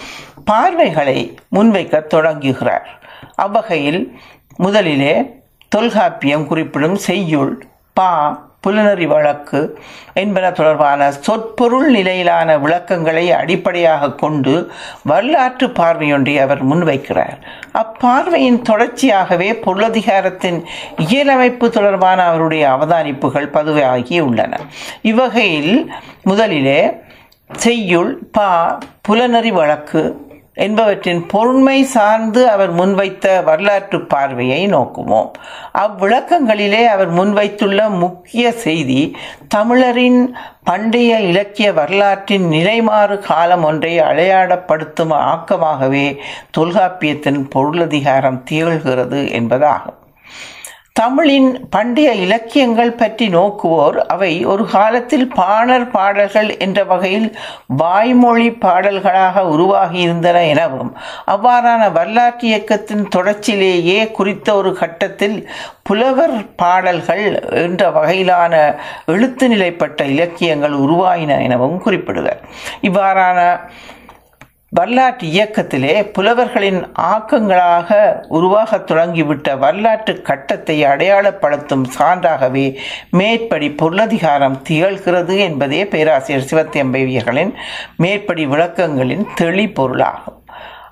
பார்வைகளை 0.45 1.37
முன்வைக்க 1.55 2.07
தொடங்குகிறார். 2.07 2.99
அவ்வகையில் 3.35 4.19
முதலிலே 4.57 5.39
தொல்காப்பியம் 5.69 6.47
குறிப்பிடும் 6.47 6.95
செய்யுள் 6.95 7.65
பா 7.93 8.11
புலனறி 8.67 9.07
வழக்கு 9.07 9.79
என்பன 10.13 10.51
தொடர்பான 10.51 11.11
சொற்பொருள் 11.11 11.89
நிலையிலான 11.89 12.57
விளக்கங்களை 12.57 13.31
அடிப்படையாக 13.31 14.11
கொண்டு 14.11 14.71
வரலாற்று 15.03 15.67
பார்வையொன்றை 15.67 16.35
அவர் 16.39 16.67
முன்வைக்கிறார். 16.67 17.37
அப்பார்வையின் 17.73 18.61
தொடர்ச்சியாகவே 18.69 19.49
பொருளதிகாரத்தின் 19.65 20.63
இயலமைப்பு 20.97 21.69
தொடர்பான 21.69 22.23
அவருடைய 22.23 22.69
அவதானிப்புகள் 22.69 23.51
பதிவாகி 23.51 24.19
உள்ளன. 24.19 24.59
இவ்வகையில் 25.01 25.91
முதலிலே 26.23 26.81
செய்யுள் 27.51 28.17
பா 28.31 28.77
புலனறி 29.01 29.51
வழக்கு 29.51 30.29
என்பவற்றின் 30.63 31.21
பொருண்மை 31.33 31.77
சார்ந்து 31.95 32.41
அவர் 32.49 32.71
முன்வைத்த 32.75 33.43
வரலாற்று 33.43 33.99
பார்வையை 34.13 34.61
நோக்குவோம். 34.67 35.31
அவ்விளக்கங்களிலே 35.83 36.83
அவர் 36.85 37.11
முன்வைத்துள்ள 37.13 37.79
முக்கிய 37.97 38.51
செய்தி 38.65 39.01
தமிழரின் 39.47 40.21
பண்டைய 40.63 41.19
இலக்கிய 41.19 41.69
வரலாற்றின் 41.73 42.45
நிலைமாறு 42.51 43.17
காலம் 43.29 43.63
ஒன்றை 43.63 43.93
அடையாளப்படுத்தும் 43.99 45.15
ஆக்கமாகவே 45.31 46.05
தொல்காப்பியத்தின் 46.57 47.41
பொருளதிகாரம் 47.49 48.43
திகழ்கிறது 48.51 49.21
என்பதாகும். 49.39 49.99
தமிழின் 50.95 51.67
பண்டைய 51.69 52.09
இலக்கியங்கள் 52.13 52.89
பற்றி 52.95 53.25
நோக்குவோர் 53.29 53.97
அவை 54.07 54.29
ஒரு 54.45 54.63
காலத்தில் 54.67 55.27
பாணர் 55.27 55.85
பாடல்கள் 55.91 56.49
என்ற 56.57 56.83
வகையில் 56.83 57.27
வாய்மொழி 57.75 58.47
பாடல்களாக 58.51 59.43
உருவாகியிருந்தன 59.53 60.41
எனவும் 60.47 60.91
அவ்வாறான 61.25 61.91
வரலாற்று 61.91 62.47
இயக்கத்தின் 62.47 63.05
தொடர்ச்சியிலேயே 63.15 64.11
குறித்த 64.11 64.55
ஒரு 64.55 64.73
கட்டத்தில் 64.73 65.37
புலவர் 65.83 66.35
பாடல்கள் 66.55 67.23
என்ற 67.63 67.89
வகையிலான 67.91 68.53
எழுத்து 69.05 69.47
நிலைப்பட்ட 69.47 70.03
இலக்கியங்கள் 70.05 70.75
உருவாயின 70.77 71.39
எனவும் 71.41 71.81
குறிப்பிடுவர். 71.85 72.41
இவ்வாறான 72.81 73.39
வரலாற்று 74.73 75.27
இயக்கத்திலே 75.27 76.03
புலவர்களின் 76.11 76.83
ஆக்கங்களாக 76.97 77.89
உருவாகத் 78.27 78.91
தொடங்கிவிட்ட 78.91 79.57
வரலாற்று 79.57 80.21
கட்டத்தை 80.21 80.83
அடையாளப்படுத்தும் 80.83 81.83
சான்றாகவே 81.99 82.77
மேற்படி 83.11 83.69
பொருளதிகாரம் 83.71 84.61
திகழ்கிறது 84.69 85.37
என்பதே 85.37 85.85
பேராசிரியர் 85.85 86.47
சிவத்தெம்பையர்களின் 86.51 87.53
மேற்படி 87.97 88.45
விளக்கங்களின் 88.45 89.25
தெளிபொருளாகும். 89.41 90.39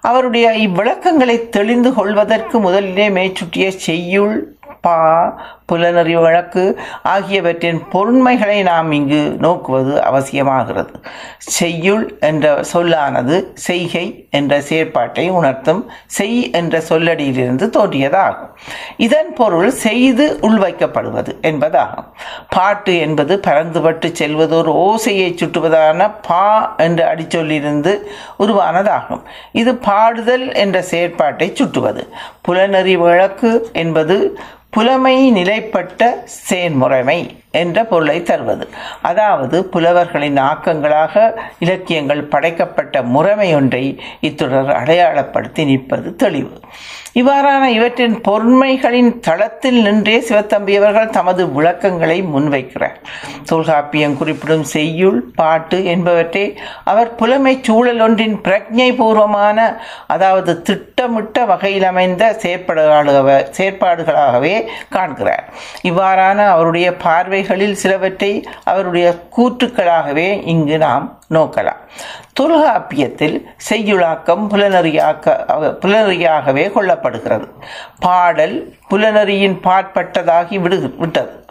அவருடைய 0.02 0.52
இவ்விளக்கங்களை 0.70 1.50
தெளிந்து 1.50 1.94
கொள்வதற்கு 1.94 2.60
முதலிலே 2.60 3.10
மேற்சுட்டிய 3.10 3.68
செய்யுள் 3.68 4.36
பா 4.82 5.40
புலனறிவு 5.72 6.22
வழக்கு 6.22 6.80
ஆகியவற்றின் 7.04 7.84
பொருண்மைகளை 7.92 8.62
நாம் 8.62 8.92
இங்கு 8.92 9.36
நோக்குவது 9.40 9.94
அவசியமாகிறது. 10.12 10.94
செய்யுள் 11.38 12.18
என்ற 12.20 12.64
சொல்லானது 12.64 13.52
செய்கை 13.54 14.28
என்ற 14.32 14.62
செயற்பாட்டை 14.62 15.30
உணர்த்தும் 15.30 15.92
செய் 16.06 16.52
என்ற 16.52 16.82
சொல்லடியிலிருந்து 16.90 17.70
தோன்றியதாகும். 17.78 18.50
இதன் 18.98 19.34
பொருள் 19.34 19.70
செய்து 19.70 20.40
உள்வைக்கப்படுவது 20.42 21.36
என்பதாகும். 21.42 22.08
பாட்டு 22.50 22.98
என்பது 22.98 23.40
பறந்துபட்டு 23.48 24.12
செல்வதோர் 24.12 24.70
ஓசையை 24.70 25.34
சுட்டுவதான 25.34 26.14
பா 26.28 26.76
என்ற 26.78 27.16
அடிச்சொல்லிருந்து 27.16 28.00
உருவானதாகும். 28.40 29.22
இது 29.52 29.76
பாடுதல் 29.76 30.54
என்ற 30.54 30.82
செயற்பாட்டை 30.82 31.52
சுட்டுவது. 31.54 32.14
புலனறி 32.42 32.98
வழக்கு 32.98 33.70
என்பது 33.74 34.38
புலமை 34.76 35.32
நிலைப்பட்ட 35.32 36.24
செயன்முறைமை. 36.26 37.20
என்ற 37.52 37.84
பொருளை 37.84 38.24
தருவது. 38.24 38.68
அதாவது 39.02 39.66
புலவர்களின் 39.66 40.40
ஆக்கங்களாக 40.50 41.34
இலக்கியங்கள் 41.60 42.24
படைக்கப்பட்ட 42.24 43.02
முறைமையொன்றை 43.02 43.84
இத்தொடர் 44.22 44.72
அடையாளப்படுத்தி 44.82 45.66
நிற்பது 45.66 46.16
தெளிவு. 46.16 46.58
இவ்வாறான 47.14 47.64
இவற்றின் 47.66 48.16
பொன்மைகளின் 48.28 49.20
தளத்தில் 49.20 49.80
நின்றே 49.82 50.18
சிவத்தம்பியவர்கள் 50.20 51.10
தமது 51.10 51.42
விளக்கங்களை 51.52 52.18
முன்வைக்கிறார். 52.24 53.00
தொல்காப்பியம் 53.46 54.18
குறிப்பிடும் 54.18 54.64
செய்யுள் 54.64 55.20
பாட்டு 55.36 55.84
என்பவற்றை 55.84 56.46
அவர் 56.84 57.16
புலமை 57.16 57.60
சூழல் 57.62 58.00
ஒன்றின் 58.00 58.38
பிரஜை 58.48 58.90
பூர்வமான 58.96 59.58
அதாவது 60.08 60.62
திட்டமிட்ட 60.62 61.46
வகையில் 61.46 61.84
அமைந்த 61.84 62.38
செயற்பாடுகளாக 62.44 63.40
செயற்பாடுகளாகவே 63.58 64.56
காண்கிறார். 64.90 65.46
இவ்வாறான 65.82 66.48
அவருடைய 66.48 66.96
பார்வை 66.96 67.39
அவைகளில் 67.40 67.76
சிலவற்றை 67.76 68.48
அவருடைய 68.64 69.16
கூற்றுக்களாகவே 69.38 70.48
இங்கு 70.48 70.78
நாம் 70.78 71.20
நோக்கலாம். 71.30 71.82
தொல்காப்பியத்தில் 72.34 73.48
செய்யுளாக்கம் 73.70 74.48
புலனறியாக்க 74.50 75.46
புலனறியாகவே 75.82 76.66
கொள்ளப்படுகிறது. 76.70 77.48
பாடல் 78.00 78.74
புலனறியின் 78.92 79.60
பாற்பட்டதாகி 79.64 80.60
விடு 80.60 80.96
விட்டது. 80.98 81.46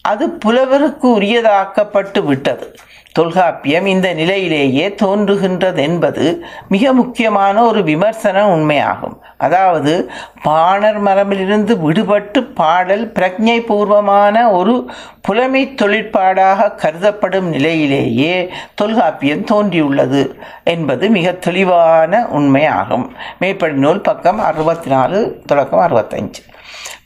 அது 0.00 0.30
புலவருக்கு 0.30 1.20
உரியதாக்கப்பட்டு 1.20 2.22
விட்டது. 2.22 2.74
தொல்காப்பியம் 3.12 3.86
இந்த 3.86 4.08
நிலையிலேயே 4.14 4.88
தோன்றுகின்றது 5.02 5.80
என்பது 5.88 6.24
மிக 6.68 6.92
முக்கியமான 6.92 7.62
ஒரு 7.62 7.80
விமர்சன 7.82 8.44
உண்மையாகும். 8.56 9.16
அதாவது 9.36 10.10
பாணர் 10.42 11.00
மரபிலிருந்து 11.02 11.74
விடுபட்டு 11.86 12.40
பாடல் 12.54 13.04
பிரஜை 13.14 13.58
பூர்வமான 13.66 14.36
ஒரு 14.52 14.74
புலமை 15.20 15.62
தொழிற்பாடாக 15.82 16.70
கருதப்படும் 16.82 17.48
நிலையிலேயே 17.48 18.36
தொல்காப்பியம் 18.74 19.44
தோன்றியுள்ளது 19.44 20.22
என்பது 20.64 21.10
மிக 21.10 21.32
தெளிவான 21.32 22.22
உண்மையாகும். 22.38 23.06
மேற்படி 23.38 23.72
நூல் 23.86 24.06
பக்கம் 24.10 24.38
அறுபத்தி 24.50 24.90
நாலு 24.90 25.40
தொடக்கம் 25.46 25.84
அறுபத்தஞ்சு 25.88 26.42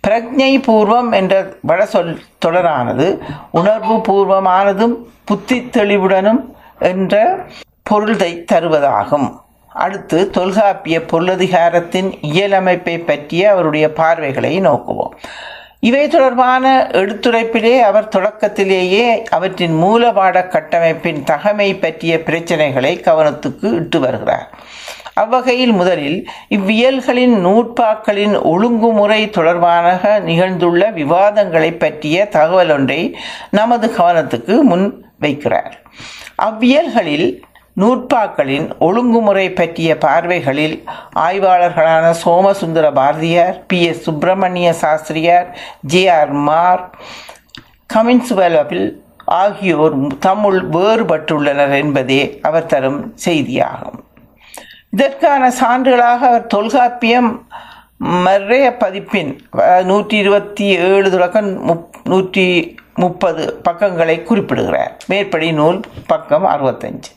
பிரஜை 0.05 0.53
பூர்வம் 0.67 1.13
என்ற 1.13 1.35
வட 1.61 1.87
சொல் 1.87 2.19
தொடரானது 2.47 3.19
உணர்வு 3.51 3.95
பூர்வமானதும் 3.95 4.95
புத்தி 5.25 5.59
தெளிவுடனும் 5.73 6.43
என்ற 6.79 7.39
பொருளை 7.83 8.45
தருவதாகும். 8.53 9.29
அடுத்து 9.69 10.31
தொல்காப்பிய 10.31 10.99
பொருளதிகாரத்தின் 10.99 12.11
இயலமைப்பை 12.23 12.99
பற்றிய 12.99 13.51
அவருடைய 13.51 13.93
பார்வைகளை 13.93 14.61
நோக்குவோம். 14.61 15.15
இவை 15.81 16.09
தொடர்பான 16.09 16.87
எடுத்துரைப்பிலே 16.93 17.81
அவர் 17.81 18.09
தொடக்கத்திலேயே 18.09 19.23
அவற்றின் 19.25 19.83
மூலபாட 19.83 20.49
கட்டமைப்பின் 20.49 21.23
தகமை 21.25 21.81
பற்றிய 21.81 22.21
பிரச்சனைகளை 22.27 22.93
கவனத்துக்கு 23.01 23.73
இட்டு 23.73 24.01
வருகிறார். 24.01 24.49
அவ்வகையில் 25.15 25.73
முதலில் 25.73 26.19
இவ்வியல்களின் 26.49 27.35
நூற்பாக்களின் 27.45 28.43
ஒழுங்குமுறை 28.43 29.31
தொடர்பான 29.31 29.87
நிகழ்ந்துள்ள 30.21 30.91
விவாதங்களை 30.91 31.73
பற்றிய 31.73 32.29
தகவல் 32.29 32.71
ஒன்றை 32.71 33.01
நமது 33.51 33.93
கவனத்துக்கு 33.99 34.61
முன் 34.63 34.87
வைக்கிறார். 35.21 35.73
அவ்வியல்களில் 36.37 37.29
நூற்பாக்களின் 37.77 38.67
ஒழுங்குமுறை 38.79 39.53
பற்றிய 39.53 39.99
பார்வைகளில் 39.99 40.77
ஆய்வாளர்களான 41.15 42.11
Somasundara 42.11 42.91
Bharathiyar 42.91 43.67
P. 43.67 43.83
S. 43.83 44.01
Subramania 44.01 44.73
Sastriyar 44.73 45.49
J. 45.81 46.09
R. 46.09 46.33
Marr 46.33 46.85
கமின்சுவலபில் 47.95 48.89
ஆகியோர் 49.25 49.97
தம்முள் 50.19 50.69
வேறுபட்டுள்ளனர் 50.69 51.77
என்பதே 51.77 52.39
அவர் 52.43 52.67
தரும் 52.67 53.15
செய்தியாகும். 53.25 54.01
இதற்கான 54.95 55.45
சான்றுகளாக 55.61 56.21
அவர் 56.27 56.47
தொல்காப்பியம் 56.47 57.31
மறைய 58.01 58.65
பதிப்பின் 58.85 59.39
நூற்றி 59.85 60.17
இருபத்தி 60.17 60.65
ஏழு 60.65 61.11
தொடக்கம் 61.11 61.65
முப் 61.65 61.95
நூற்றி 62.05 62.75
முப்பது 62.97 63.55
பக்கங்களை 63.55 64.23
குறிப்பிடுகிறார். 64.23 64.97
மேற்படி 65.07 65.53
நூல் 65.53 65.81
பக்கம் 66.07 66.45
அறுபத்தஞ்சு. 66.45 67.11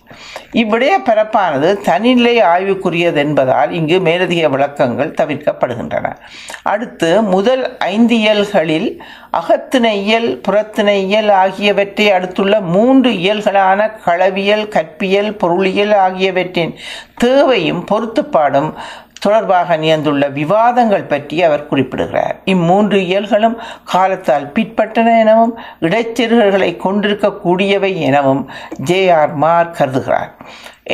இவ்விடைய 0.51 0.99
பரப்பானது 1.05 1.77
தனிநிலை 1.81 2.41
ஆய்வுக்குரியது 2.41 3.15
என்பதால் 3.15 3.71
இங்கு 3.71 3.99
மேலதிக 3.99 4.49
விளக்கங்கள் 4.49 5.15
தவிர்க்கப்படுகின்றன. 5.21 6.15
அடுத்து 6.63 7.21
முதல் 7.21 7.77
ஐந்து 7.77 8.17
இயல்களில் 8.17 9.03
அகத்திணை 9.31 10.03
இயல் 10.03 10.41
புறத்தின 10.47 10.89
இயல் 10.95 11.29
ஆகியவற்றை 11.29 12.11
அடுத்துள்ள 12.11 12.61
மூன்று 12.61 13.11
இயல்களான 13.11 13.89
களவியல் 14.05 14.67
கற்பியல் 14.67 15.31
பொருளியல் 15.37 15.93
ஆகியவற்றின் 15.93 16.75
தேவையும் 17.15 17.85
பொருத்துப்பாடும் 17.91 18.73
தொடர்பாக 19.25 19.77
நியந்துள்ள 19.77 20.23
விவாதங்கள் 20.39 21.09
பற்றி 21.13 21.37
அவர் 21.47 21.67
குறிப்பிடுகிறார். 21.67 22.35
இம்மூன்று 22.53 22.99
இயல்களும் 23.09 23.57
காலத்தால் 23.83 24.47
பிற்பட்டன 24.55 25.17
எனவும் 25.23 25.53
இடைச்செருகல்களை 25.81 26.71
கொண்டிருக்கக்கூடியவை 26.85 27.91
எனவும் 28.09 28.41
ஜே 28.89 29.01
ஆர் 29.19 29.33
மார் 29.43 29.75
கருதுகிறார். 29.79 30.31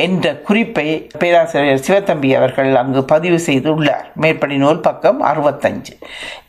என்ற 0.04 0.26
குறிப்பை 0.48 0.86
பேராசிரியர் 1.18 1.84
சிவத்தம்பி 1.86 2.30
அவர்கள் 2.38 2.70
அங்கு 2.76 3.04
பதிவு 3.12 3.38
செய்துள்ளார். 3.46 4.06
மேற்படி 4.22 4.56
நூல் 4.56 4.80
பக்கம் 4.80 5.20
அறுபத்தஞ்சு. 5.30 5.94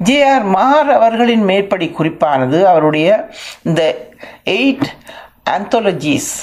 ஜே 0.08 0.18
ஆர் 0.34 0.48
மார் 0.56 0.90
அவர்களின் 0.98 1.46
மேற்படி 1.52 1.90
குறிப்பானது 2.00 2.60
அவருடைய 2.64 3.30
இந்த 3.64 3.82
eight 4.58 4.88
anthologies 5.56 6.34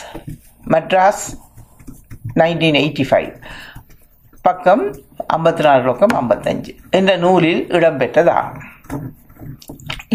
Madras 0.74 1.26
nineteen 2.34 2.78
eighty 2.82 3.04
five 3.10 3.30
பக்கம் 4.48 4.84
ஐம்பத்தி 5.36 5.62
நாலு 5.66 5.82
பக்கம் 5.84 6.14
ஐம்பத்தஞ்சு. 6.20 6.72
என்ற 6.90 7.16
நூலில் 7.16 7.62
இடம்பெற்றதாகும் 7.70 8.68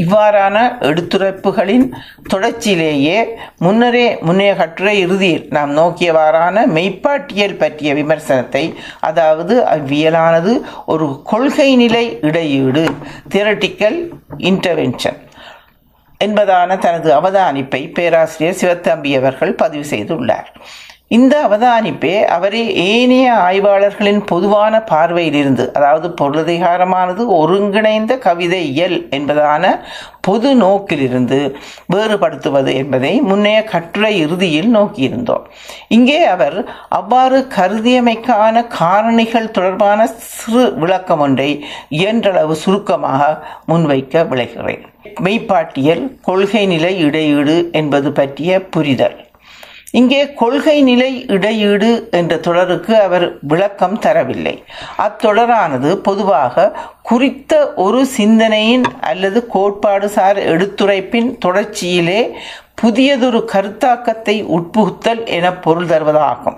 இவ்வாறான 0.02 0.58
எடுத்துரைப்புகளின் 0.80 1.86
தொடர்ச்சியிலேயே 2.34 3.18
முன்னரே 3.58 4.06
முன்னைய 4.20 4.52
கட்டுரை 4.56 4.94
இறுதியில் 5.00 5.48
நாம் 5.50 5.72
நோக்கியவாறான 5.78 6.66
மெய்ப்பாட்டியல் 6.76 7.58
பற்றிய 7.58 7.94
விமர்சனத்தை 7.94 8.64
அதாவது 9.00 9.56
அவ்வியலானது 9.76 10.54
ஒரு 10.86 11.08
கொள்கை 11.24 11.70
நிலை 11.76 12.06
இடையீடு 12.22 12.86
தியரட்டிக்கல் 13.30 13.98
இன்டர்வென்ஷன் 14.52 15.20
என்பதான 16.22 16.78
தனது 16.78 17.10
அவதானிப்பை 17.20 17.82
பேராசிரியர் 17.94 18.60
சிவத்தம்பி 18.62 19.12
அவர்கள் 19.18 19.56
பதிவு 19.56 19.86
செய்துள்ளார். 19.90 20.50
இந்த 21.12 21.34
அவதானிப்பே 21.48 22.16
அவரை 22.36 22.62
ஏனைய 22.86 23.28
ஆய்வாளர்களின் 23.34 24.20
பொதுவான 24.26 24.84
பார்வையிலிருந்து 24.90 25.66
அதாவது 25.72 26.08
பொருளதிகாரமானது 26.22 27.24
ஒருங்கிணைந்த 27.42 28.18
கவிதை 28.18 28.60
இயல் 28.72 28.98
என்பதான 29.10 29.64
பொது 30.22 30.50
நோக்கிலிருந்து 30.56 31.40
வேறுபடுத்துவது 31.94 32.74
என்பதை 32.74 33.22
முன்னைய 33.22 33.60
கட்டுரை 33.64 34.12
இறுதியில் 34.18 34.76
நோக்கியிருந்தோம். 34.76 35.46
இங்கே 35.88 36.20
அவர் 36.26 36.58
அவ்வாறு 36.90 37.40
கருதியமைக்கான 37.56 38.66
காரணிகள் 38.80 39.52
தொடர்பான 39.52 40.08
சிறு 40.08 40.74
விளக்கம் 40.74 41.20
ஒன்றை 41.20 41.50
இயன்றளவு 41.90 42.58
சுருக்கமாக 42.64 43.30
முன்வைக்க 43.68 44.28
விளைகிறேன் 44.28 44.84
மெய்ப்பாட்டியல் 45.24 46.04
கொள்கை 46.22 46.66
நிலை 46.66 46.94
இடையீடு 47.06 47.72
என்பது 47.72 48.12
பற்றிய 48.12 48.60
புரிதல். 48.76 49.18
இங்கே 50.00 50.22
கொள்கை 50.42 50.78
நிலை 50.90 51.12
இடையீடு 51.36 51.90
என்ற 52.20 52.34
தொடருக்கு 52.48 52.94
அவர் 53.08 53.26
விளக்கம் 53.52 53.98
தரவில்லை. 54.06 54.56
அத்தொடரானது 55.06 55.92
பொதுவாக 56.08 56.72
குறித்த 57.10 57.54
ஒரு 57.86 58.00
சிந்தனையின் 58.18 58.88
அல்லது 59.12 59.42
கோட்பாடு 59.56 60.10
சார் 60.18 60.40
எடுத்துரைப்பின் 60.54 61.30
தொடர்ச்சியிலே 61.46 62.22
புதியதொரு 62.82 63.40
கருத்தாக்கத்தை 63.52 64.36
உட்புகுத்தல் 64.56 65.22
என 65.36 65.46
பொருள் 65.66 65.88
தருவதாகும். 65.92 66.58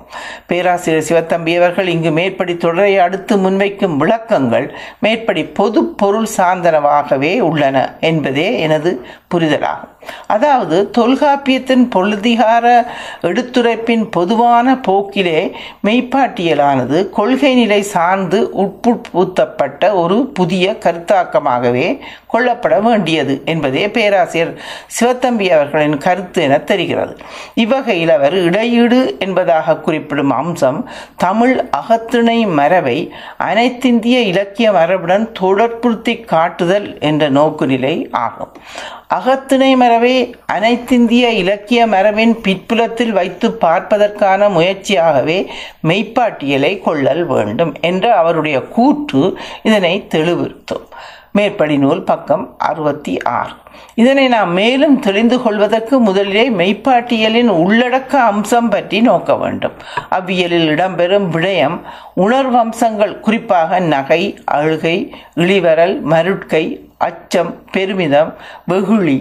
பேராசிரியர் 0.49 1.07
சிவத்தம்பி 1.09 1.53
அவர்கள் 1.59 1.91
இங்கு 1.93 2.11
மேற்படி 2.17 2.53
தொடரை 2.57 2.93
அடுத்து 3.05 3.35
முன்வைக்கும் 3.37 3.95
விளக்கங்கள் 4.01 4.67
மேற்படி 5.05 5.43
பொது 5.59 5.81
பொருள் 6.01 6.29
சார்ந்தனவாகவே 6.37 7.33
உள்ளன 7.49 7.85
என்பதே 8.09 8.49
எனது 8.65 8.91
புரிதலாகும். 9.33 9.93
அதாவது 10.27 10.77
தொல்காப்பியத்தின் 10.97 11.85
பொழுதிகார 11.95 12.65
எடுத்துரைப்பின் 13.21 14.03
பொதுவான 14.09 14.75
போக்கிலே 14.87 15.39
மெய்ப்பாட்டியலானது 15.83 17.09
கொள்கை 17.09 17.53
நிலை 17.53 17.81
சார்ந்து 17.81 18.39
உட்புத்தப்பட்ட 18.63 19.91
ஒரு 19.93 20.17
புதிய 20.33 20.77
கருத்தாக்கமாகவே 20.85 21.87
கொள்ளப்பட 22.33 22.81
வேண்டியது 22.81 23.41
என்பதே 23.45 23.89
பேராசிரியர் 23.89 24.53
சிவத்தம்பி 24.99 25.47
அவர்களின் 25.49 25.97
கருத்து 25.97 26.43
என 26.43 26.57
தெரிகிறது. 26.59 27.17
இவ்வகையில் 27.53 28.09
அவர் 28.09 28.33
இடையீடு 28.33 28.99
என்பதாக 29.19 29.77
குறிப்பிடும் 29.77 30.31
அம்சம் 30.31 30.89
தமிழ் 31.15 31.55
அகத்திணை 31.71 32.39
மரபை 32.59 32.97
அனைத்திந்திய 33.37 34.19
இலக்கிய 34.31 34.71
மரபுடன் 34.71 35.27
தொடர்புறுத்தி 35.41 36.15
காட்டுதல் 36.25 36.99
என்ற 36.99 37.29
நோக்குநிலை 37.29 37.95
ஆகும். 38.11 38.53
அகத்திணை 39.13 39.75
மரபை 39.75 40.35
அனைத்திந்திய 40.53 41.29
இலக்கிய 41.33 41.87
மரபின் 41.87 42.33
பிற்புலத்தில் 42.43 43.09
வைத்து 43.09 43.51
பார்ப்பதற்கான 43.51 44.49
முயற்சியாகவே 44.49 45.37
மெய்ப்பாட்டியலை 45.83 46.81
கொள்ளல் 46.81 47.25
வேண்டும் 47.25 47.73
என்ற 47.81 48.15
அவருடைய 48.15 48.61
கூற்று 48.61 49.37
இதனை 49.63 50.07
தெளிவுறுத்தும். 50.09 50.85
மேற்படி 51.31 51.77
நூல் 51.77 52.03
பக்கம் 52.03 52.55
அறுபத்தி 52.57 53.21
ஆறு. 53.21 53.55
இதனை 54.01 54.25
நாம் 54.33 54.51
மேலும் 54.59 54.97
தெரிந்து 55.05 55.37
கொள்வதற்கு 55.43 55.95
முதலிலே 56.07 56.43
மெய்ப்பாட்டியலின் 56.59 57.49
உள்ளடக்க 57.61 58.13
அம்சம் 58.31 58.69
பற்றி 58.73 58.99
நோக்க 59.07 59.35
வேண்டும். 59.41 59.75
அவ்வியலில் 60.17 60.67
இடம்பெறும் 60.73 61.27
விடயம் 61.35 61.77
உணர்வம்சங்கள் 62.25 63.13
குறிப்பாக 63.25 63.79
நகை 63.93 64.21
அழுகை 64.57 64.97
இழிவரல் 65.43 65.95
மருட்கை 66.13 66.63
அச்சம் 67.07 67.51
பெருமிதம் 67.71 68.31
வெகுளி 68.65 69.19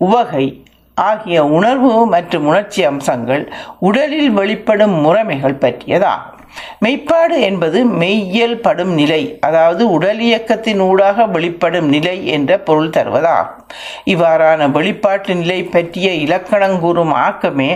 உவகை 0.00 0.46
ஆகிய 0.94 1.38
உணர்வு 1.58 1.92
மற்றும் 2.14 2.46
உணர்ச்சி 2.46 2.80
அம்சங்கள் 2.84 3.44
உடலில் 3.88 4.30
வெளிப்படும் 4.38 4.96
முறைமைகள் 5.04 5.62
பற்றியதாகும். 5.64 6.37
மெய்ப்பாடு 6.84 7.36
என்பது 7.40 7.84
மெய்யல் 7.84 8.56
படும் 8.60 8.92
நிலை 8.92 9.38
அதாவது 9.40 9.90
உடல் 9.90 10.20
இயக்கத்தின் 10.20 10.80
ஊடாக 10.80 11.26
வெளிப்படும் 11.26 11.88
நிலை 11.88 12.26
என்ற 12.26 12.58
பொருள் 12.58 12.90
தருவதாகும். 12.90 13.64
இவ்வாறான 14.04 14.70
வெளிப்பாட்டு 14.70 15.34
நிலை 15.34 15.62
பற்றிய 15.62 16.12
இலக்கணம் 16.12 16.80
கூறும் 16.80 17.14
ஆக்கமே 17.14 17.70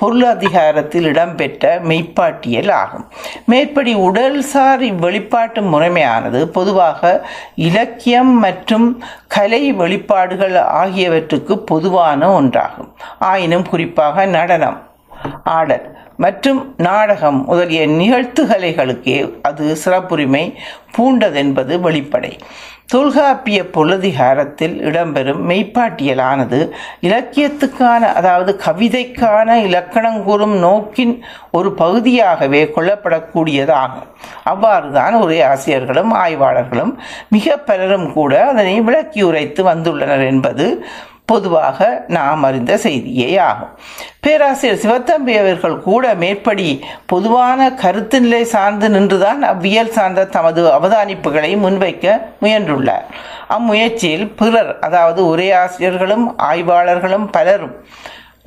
பொருளாதிகாரத்தில் 0.00 1.06
இடம்பெற்ற 1.06 1.80
மெய்ப்பாட்டியல் 1.80 2.70
ஆகும். 2.70 3.06
மேற்படி 3.46 3.94
உடல்சார் 3.94 4.84
இவ்வெளிப்பாட்டு 4.90 5.62
முறைமையானது 5.72 6.42
பொதுவாக 6.44 7.26
இலக்கியம் 7.54 8.34
மற்றும் 8.38 9.02
கலை 9.28 9.72
வெளிப்பாடுகள் 9.72 10.56
ஆகியவற்றுக்கு 10.82 11.58
பொதுவான 11.58 12.40
ஒன்றாகும். 12.40 12.90
ஆயினும் 13.18 13.68
குறிப்பாக 13.68 14.26
நடனம் 14.26 14.78
ஆடல் 15.42 15.86
மற்றும் 16.18 16.60
நாடகம் 16.76 17.44
முதலிய 17.44 17.82
நிகழ்த்துகலைகளுக்கே 18.00 19.18
அது 19.42 19.64
சிறப்புரிமை 19.84 20.44
பூண்டதென்பது 20.96 21.74
வெளிப்படை. 21.86 22.32
தொல்காப்பிய 22.92 23.58
பொருளதிகாரத்தில் 23.74 24.74
இடம்பெறும் 24.88 25.42
மெய்ப்பாட்டியலானது 25.48 26.58
இலக்கியத்துக்கான 27.00 28.02
அதாவது 28.18 28.52
கவிதைக்கான 28.66 29.56
இலக்கணம் 29.64 30.24
கூறும் 30.24 30.56
நோக்கின் 30.56 31.14
ஒரு 31.50 31.72
பகுதியாகவே 31.72 32.62
கொள்ளப்படக்கூடியதாகும். 32.76 34.08
அவ்வாறுதான் 34.52 35.20
ஒரே 35.20 35.38
ஆசிரியர்களும் 35.42 36.14
ஆய்வாளர்களும் 36.14 36.94
மிக 37.28 37.56
பலரும் 37.56 38.08
கூட 38.12 38.32
அதனை 38.46 38.80
விளக்கி 38.80 39.22
உரைத்து 39.22 39.64
வந்துள்ளனர் 39.64 40.26
என்பது 40.26 40.66
பொதுவாக 41.28 41.78
நாம் 42.08 42.42
அறிந்த 42.48 42.76
செய்தியே 42.84 43.30
ஆகும். 43.48 43.72
பேராசிரியர் 44.20 44.82
சிவத்தம்பி 44.84 45.34
அவர்கள் 45.40 45.76
கூட 45.88 46.04
மேற்படி 46.14 46.68
பொதுவான 47.06 47.70
கருத்து 47.82 48.18
நிலை 48.20 48.42
சார்ந்து 48.54 48.88
நின்றுதான் 48.88 49.42
அவ்வியல் 49.52 49.94
சார்ந்த 49.96 50.26
தமது 50.36 50.62
அவதானிப்புகளை 50.78 51.52
முன்வைக்க 51.64 52.06
முயன்றுள்ளார். 52.42 53.06
அம்முயற்சியில் 53.48 54.28
பிறர் 54.40 54.72
அதாவது 54.78 55.20
உரையாசிரியர்களும் 55.32 56.26
ஆய்வாளர்களும் 56.50 57.28
பலரும் 57.30 57.76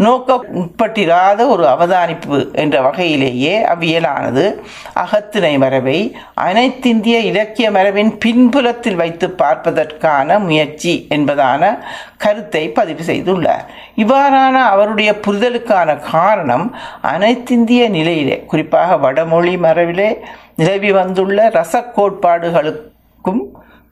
நோக்க 0.02 0.36
உட்பட்டிராத 0.62 1.48
ஒரு 1.48 1.64
அவதானிப்பு 1.66 2.38
என்ற 2.54 2.82
வகையிலேயே 2.82 3.56
அவ்வியலானது. 3.74 4.46
அகத்திணை 4.94 5.58
மரபை 5.58 5.98
அனைத்திந்திய 6.42 7.18
இலக்கிய 7.30 7.72
மரபின் 7.72 8.18
பின்புலத்தில் 8.26 8.96
வைத்து 8.96 9.30
பார்ப்பதற்கான 9.30 10.40
முயற்சி 10.40 10.94
என்பதான 11.10 11.80
கருத்தை 12.18 12.70
பதிவு 12.70 13.04
செய்துள்ளார். 13.04 13.66
இவ்வாறான 13.98 14.56
அவருடைய 14.74 15.12
புரிதலுக்கான 15.28 16.00
காரணம் 16.12 16.76
அனைத்திந்திய 17.04 17.90
நிலையிலே 17.90 18.40
குறிப்பாக 18.48 18.98
வடமொழி 18.98 19.56
மரபிலே 19.58 20.10
நிலவி 20.56 20.92
வந்துள்ள 20.92 21.50
ரச 21.50 21.84
கோட்பாடுகளுக்கும் 21.96 23.44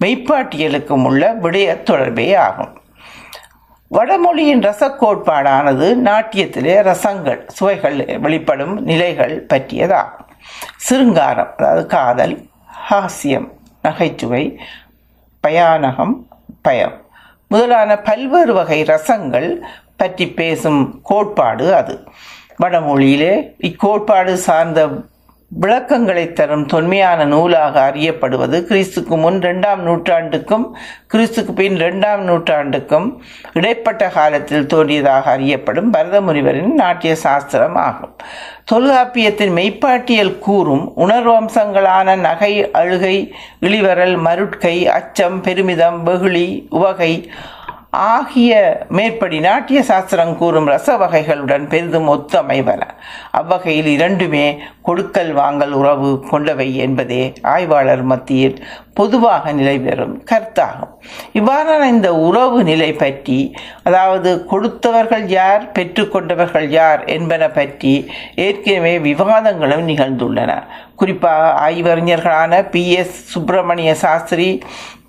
மெய்ப்பாட்டியலுக்கும் 0.02 1.04
உள்ள 1.04 1.24
விடய 1.42 1.84
தொடர்பே 1.84 2.34
ஆகும். 2.34 2.74
வடமொழியின் 3.92 4.60
ரசக்கோட்பாடானது 4.60 5.88
நாட்டியத்திலே 5.96 6.76
ரசங்கள் 6.82 7.48
சுவைகள் 7.48 8.20
வெளிப்படும் 8.20 8.84
நிலைகள் 8.84 9.46
பற்றியதாகும் 9.54 10.28
சிருங்காரம் 10.78 11.54
அதாவது 11.58 11.86
காதல் 11.86 12.48
ஹாஸ்யம் 12.90 13.48
நகைச்சுவை 13.82 14.60
பயானகம் 15.48 16.14
பயம். 16.62 17.02
முதலான 17.48 17.98
பல்வேறு 17.98 18.54
வகை 18.54 18.84
ரசங்கள் 18.84 19.62
பற்றி 19.98 20.30
பேசும் 20.30 21.00
கோட்பாடு 21.04 21.76
அது. 21.76 22.04
வடமொழியிலே 22.64 23.52
இக்கோட்பாடு 23.62 24.34
சார்ந்த 24.34 24.88
விளக்கங்களை 25.52 26.34
தரும் 26.34 26.66
தொன்மையான 26.66 27.26
நூலாக 27.26 27.92
அறியப்படுவது 27.92 28.58
கிறிஸ்துக்கு 28.64 29.18
முன் 29.18 29.38
இரண்டாம் 29.38 29.88
நூற்றாண்டுக்கும் 29.88 30.66
கிறிஸ்துக்கு 31.14 31.52
பின் 31.52 31.76
இரண்டாம் 31.76 32.28
நூற்றாண்டுக்கும் 32.28 33.18
இடைப்பட்ட 33.54 34.08
காலத்தில் 34.08 34.66
தோன்றியதாக 34.66 35.32
அறியப்படும் 35.32 35.94
பரதமுனிவரின் 35.94 36.74
நாட்டிய 36.74 37.16
சாஸ்திரம் 37.16 37.76
ஆகும். 37.76 38.16
தொல்காப்பியத்தின் 38.72 39.56
மெய்ப்பாட்டியல் 39.56 40.40
கூறும் 40.40 40.92
உணர்வம்சங்களான 40.98 42.16
நகை 42.18 42.72
அழுகை 42.72 43.34
இழிவரல் 43.62 44.18
மருட்கை 44.18 44.86
அச்சம் 44.86 45.42
பெருமிதம் 45.42 46.04
வெகுளி 46.04 46.68
உவகை 46.70 47.32
ஆகிய 47.94 48.52
மேற்படி 48.90 49.40
நாட்டிய 49.40 49.84
சாஸ்திரம் 49.84 50.38
கூறும் 50.38 50.68
ரச 50.68 50.98
வகைகளுடன் 50.98 51.64
பெரிதும் 51.68 52.10
ஒத்தமைவன. 52.16 52.82
அவ்வகையில் 53.32 53.86
இரண்டுமே 53.86 54.44
கொடுக்கல் 54.82 55.32
வாங்கல் 55.34 55.72
உறவு 55.72 56.10
கொண்டவை 56.30 56.76
என்பதே 56.76 57.34
ஆய்வாளர் 57.42 58.04
மத்தியில் 58.04 58.58
பொதுவாக 58.94 59.52
நிலைபெறும் 59.52 60.24
கருத்தாகும். 60.32 60.94
இவ்வாறான 61.34 61.88
இந்த 61.88 62.16
உறவு 62.16 62.60
நிலை 62.64 62.92
பற்றி 62.94 63.40
அதாவது 63.84 64.46
கொடுத்தவர்கள் 64.52 65.26
யார் 65.28 65.72
பெற்றுக்கொண்டவர்கள் 65.72 66.70
யார் 66.70 67.04
என்பன 67.06 67.50
பற்றி 67.50 68.12
ஏற்கனவே 68.36 68.94
விவாதங்களும் 69.00 69.86
நிகழ்ந்துள்ளன. 69.92 70.52
குறிப்பாக 70.96 71.44
ஆய்வறிஞர்களான 71.68 72.70
பி 72.70 72.86
எஸ் 72.92 73.18
சுப்பிரமணிய 73.34 73.92
சாஸ்திரி 73.96 74.50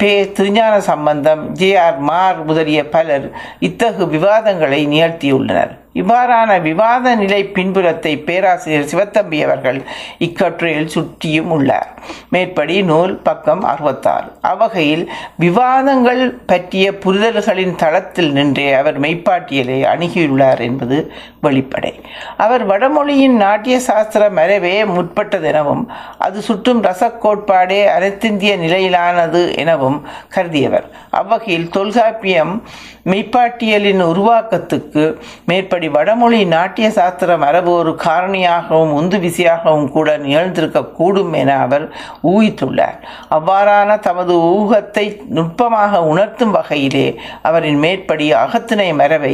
பே 0.01 0.11
திருஞான 0.37 0.75
சம்பந்தம் 0.81 1.43
ஜே 1.53 1.69
ஆர் 1.77 1.99
மார் 2.09 2.39
முதலிய 2.45 2.81
பலர் 2.89 3.27
இத்தகு 3.69 4.03
விவாதங்களை 4.09 4.79
நிகழ்த்தியுள்ளனர். 4.93 5.73
இவ்வாறான 5.95 6.61
விவாத 6.63 7.15
நிலை 7.15 7.45
பின்புலத்தை 7.45 8.25
பேராசிரியர் 8.25 8.91
சிவத்தம்பி 8.93 9.43
அவர்கள் 9.45 9.83
இக்கட்டுரையில் 10.19 10.93
சுற்றியும் 10.95 11.51
உள்ளார். 11.57 11.89
மேற்படி 12.29 12.83
நூல் 12.83 13.17
பக்கம் 13.17 13.63
அறுபத்தாறு. 13.63 14.29
அவ்வகையில் 14.41 15.11
விவாதங்கள் 15.37 16.35
பற்றிய 16.47 16.93
புரிதல்களின் 16.93 17.75
தளத்தில் 17.75 18.33
நின்றே 18.33 18.73
அவர் 18.73 19.01
மெய்ப்பாட்டியலை 19.01 19.81
அணுகியுள்ளார் 19.93 20.61
என்பது 20.61 21.13
வெளிப்படை. 21.43 21.93
அவர் 22.37 22.67
வடமொழியின் 22.67 23.37
நாட்டிய 23.37 23.81
சாஸ்திர 23.81 24.31
மரபே 24.31 24.85
முற்பட்டதெனவும் 24.85 25.85
அது 26.19 26.43
சுற்றும் 26.43 26.85
ரசக்கோட்பாடே 26.85 27.81
அனைத்திந்திய 27.97 28.57
நிலையிலானது 28.57 29.57
எனவும் 29.57 30.07
கருதியவர். 30.35 30.85
அவ்வகையில் 31.11 31.69
தொல்காப்பியம் 31.69 32.63
மெய்ப்பாட்டியலின் 33.05 34.03
உருவாக்கத்துக்கு 34.03 35.19
மேற்படி 35.47 35.80
இப்படி 35.81 35.97
வடமொழி 35.97 36.39
நாட்டிய 36.45 36.87
சாஸ்திர 36.97 37.35
மரபு 37.43 37.71
ஒரு 37.73 37.93
காரணியாகவும் 38.03 38.91
உந்து 38.97 39.19
விசையாகவும் 39.19 39.87
கூட 39.95 40.17
நிகழ்ந்திருக்க 40.25 40.81
கூடும் 40.99 41.33
என 41.33 41.51
அவர் 41.67 41.85
ஊகித்துள்ளார். 42.31 42.99
அவ்வாறான 43.37 43.97
தமது 44.07 44.35
ஊகத்தை 44.57 45.05
நுட்பமாக 45.37 46.01
உணர்த்தும் 46.11 46.53
வகையிலே 46.57 47.07
அவரின் 47.51 47.79
மேற்படி 47.85 48.27
அகத்திணை 48.41 48.89
மரபை 48.99 49.33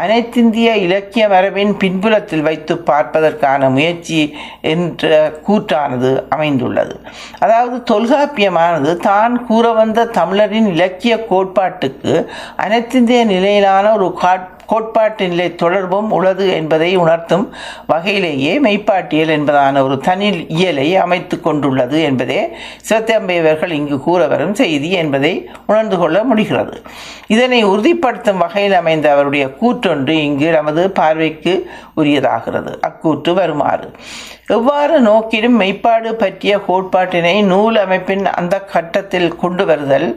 அனைத்திந்திய 0.00 0.74
இலக்கிய 0.86 1.28
மரபின் 1.28 1.72
பின்புலத்தில் 1.84 2.44
வைத்து 2.48 2.76
பார்ப்பதற்கான 2.90 3.70
முயற்சி 3.70 4.20
என்ற 4.72 5.32
கூற்றானது 5.48 6.12
அமைந்துள்ளது. 6.28 6.94
அதாவது 7.38 7.78
தொல்காப்பியமானது 7.92 8.92
தான் 9.08 9.36
கூற 9.46 9.72
வந்த 9.80 10.06
தமிழரின் 10.20 10.68
இலக்கிய 10.74 11.16
கோட்பாட்டுக்கு 11.32 12.14
அனைத்திந்திய 12.66 13.22
நிலையிலான 13.34 13.94
ஒரு 13.96 14.10
காட் 14.24 14.46
கோட்பாட்டு 14.66 15.28
நிலை 15.28 15.54
தொடர்பும் 15.54 16.10
உள்ளது 16.10 16.46
என்பதை 16.50 16.96
உணர்த்தும் 16.96 17.44
வகையிலேயே 17.92 18.52
மெய்ப்பாட்டியல் 18.60 19.32
என்பதான 19.36 19.82
ஒரு 19.82 19.98
தனி 19.98 20.28
இயலை 20.58 20.88
அமைத்து 20.96 21.40
கொண்டுள்ளது 21.40 22.02
என்பதே 22.02 22.40
சிவத்தம்பையவர்கள் 22.88 23.70
இங்கு 23.70 23.98
கூற 24.00 24.26
வரும் 24.26 24.54
செய்தி 24.54 24.90
என்பதை 24.90 25.32
உணர்ந்து 25.66 25.98
கொள்ள 25.98 26.22
முடிகிறது. 26.22 26.82
இதனை 27.26 27.60
உறுதிப்படுத்தும் 27.64 28.36
வகையில் 28.36 28.72
அமைந்த 28.72 29.12
அவருடைய 29.12 29.46
கூற்றொன்று 29.60 30.08
இங்கு 30.08 30.50
நமது 30.50 30.90
பார்வைக்கு 30.90 31.54
உரியதாகிறது. 31.96 32.72
அக்கூற்று 32.80 33.34
வருமாறு. 33.34 33.88
எவ்வாறு 34.46 35.00
நோக்கிலும் 35.00 35.60
மெய்ப்பாடு 35.60 36.12
பற்றிய 36.12 36.56
கோட்பாட்டினை 36.68 37.44
நூல் 37.44 37.76
அமைப்பின் 37.76 38.26
அந்த 38.26 38.60
கட்டத்தில் 38.74 39.36
கொண்டு 39.36 39.66
வருதல் 39.66 40.08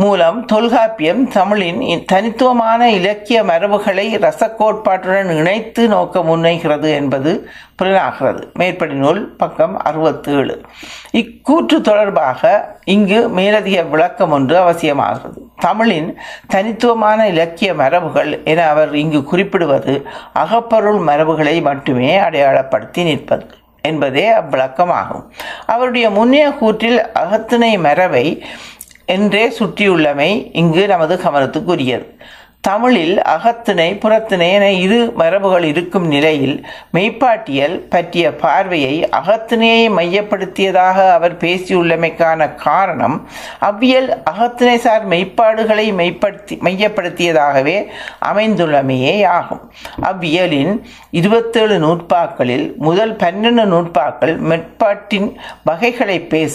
மூலம் 0.00 0.44
தொல்காப்பியம் 0.44 1.28
தமிழின் 1.28 2.04
தனித்துவமான 2.04 2.90
இலக்கிய 2.90 3.42
மரபுகளை 3.42 4.04
ரசக்கோட்பாட்டுடன் 4.18 5.30
இணைத்து 5.38 5.88
நோக்க 5.88 6.20
முன்னைகிறது 6.20 6.90
என்பது 6.90 7.48
புலனாகிறது. 7.76 8.42
மேற்படி 8.52 8.94
நூல் 8.94 9.34
பக்கம் 9.36 9.76
அறுபத்தி 9.76 10.32
ஏழு 10.32 10.60
இக்கூற்று 11.12 11.80
தொடர்பாக 11.80 12.42
இங்கு 12.84 13.28
மேலதிக 13.28 13.82
விளக்கம் 13.82 14.30
ஒன்று 14.30 14.56
அவசியமாகிறது. 14.62 15.42
தமிழின் 15.56 16.18
தனித்துவமான 16.46 17.28
இலக்கிய 17.28 17.72
மரபுகள் 17.74 18.44
என 18.44 18.68
அவர் 18.68 18.94
இங்கு 18.94 19.24
குறிப்பிடுவது 19.24 20.06
அகப்பொருள் 20.32 20.98
மரபுகளை 20.98 21.60
மட்டுமே 21.60 22.18
அடையாளப்படுத்தி 22.18 23.02
நிற்பது 23.02 23.46
என்பதே 23.82 24.32
அவ்விளக்கமாகும். 24.32 25.24
அவருடைய 25.66 26.10
முன்னைய 26.10 26.48
கூற்றில் 26.60 26.98
அகத்திணை 27.12 27.78
மரபை 27.78 28.44
என்றே 29.14 29.44
சுற்றியுள்ளமை 29.58 30.30
இங்கு 30.52 30.82
நமது 30.86 31.14
கவனத்துக்குரியது. 31.24 32.06
தமிழில் 32.64 33.22
அகத்திணை 33.24 33.98
புறத்திணை 33.98 34.52
என 34.52 34.72
இரு 34.72 35.12
மரபுகள் 35.16 35.62
இருக்கும் 35.62 36.06
நிலையில் 36.06 36.56
மெய்ப்பாட்டியல் 36.92 37.76
பற்றிய 37.88 38.34
பார்வையை 38.34 39.08
அகத்திணையை 39.10 39.84
மையப்படுத்தியதாக 39.90 41.12
அவர் 41.12 41.36
பேசியுள்ளமைக்கான 41.36 42.54
காரணம் 42.56 43.16
அவ்வியல் 43.60 44.22
அகத்திணை 44.24 44.76
சார் 44.78 45.06
மெய்ப்பாடுகளை 45.08 45.86
மெய்ப்படுத்தி 45.92 46.56
மையப்படுத்தியதாகவே 46.58 47.76
அமைந்துள்ளமையே 48.20 49.24
ஆகும். 49.28 49.62
அவ்வியலின் 50.02 50.74
இருபத்தேழு 51.10 51.78
நூற்பாக்களில் 51.78 52.76
முதல் 52.78 53.16
பன்னெண்டு 53.16 53.64
நூற்பாக்கள் 53.64 54.36
மெட்பாட்டின் 54.42 55.30
வகைகளை 55.64 56.20
பேச 56.26 56.54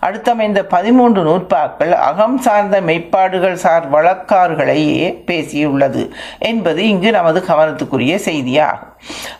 அடுத்தமைந்த 0.00 0.62
பதிமூன்று 0.66 1.22
நூற்பாக்கள் 1.22 1.94
அகம் 2.02 2.38
சார்ந்த 2.38 2.80
மெய்ப்பாடுகள் 2.80 3.58
சார் 3.58 3.90
வழக்காறுகளையே 3.90 5.08
பேச 5.24 5.43
பேசியுள்ளது 5.44 6.10
என்பது 6.38 6.88
இங்கு 6.88 7.10
நமது 7.10 7.44
கவனத்துக்குரிய 7.48 8.18
செய்தியாகும். 8.24 8.92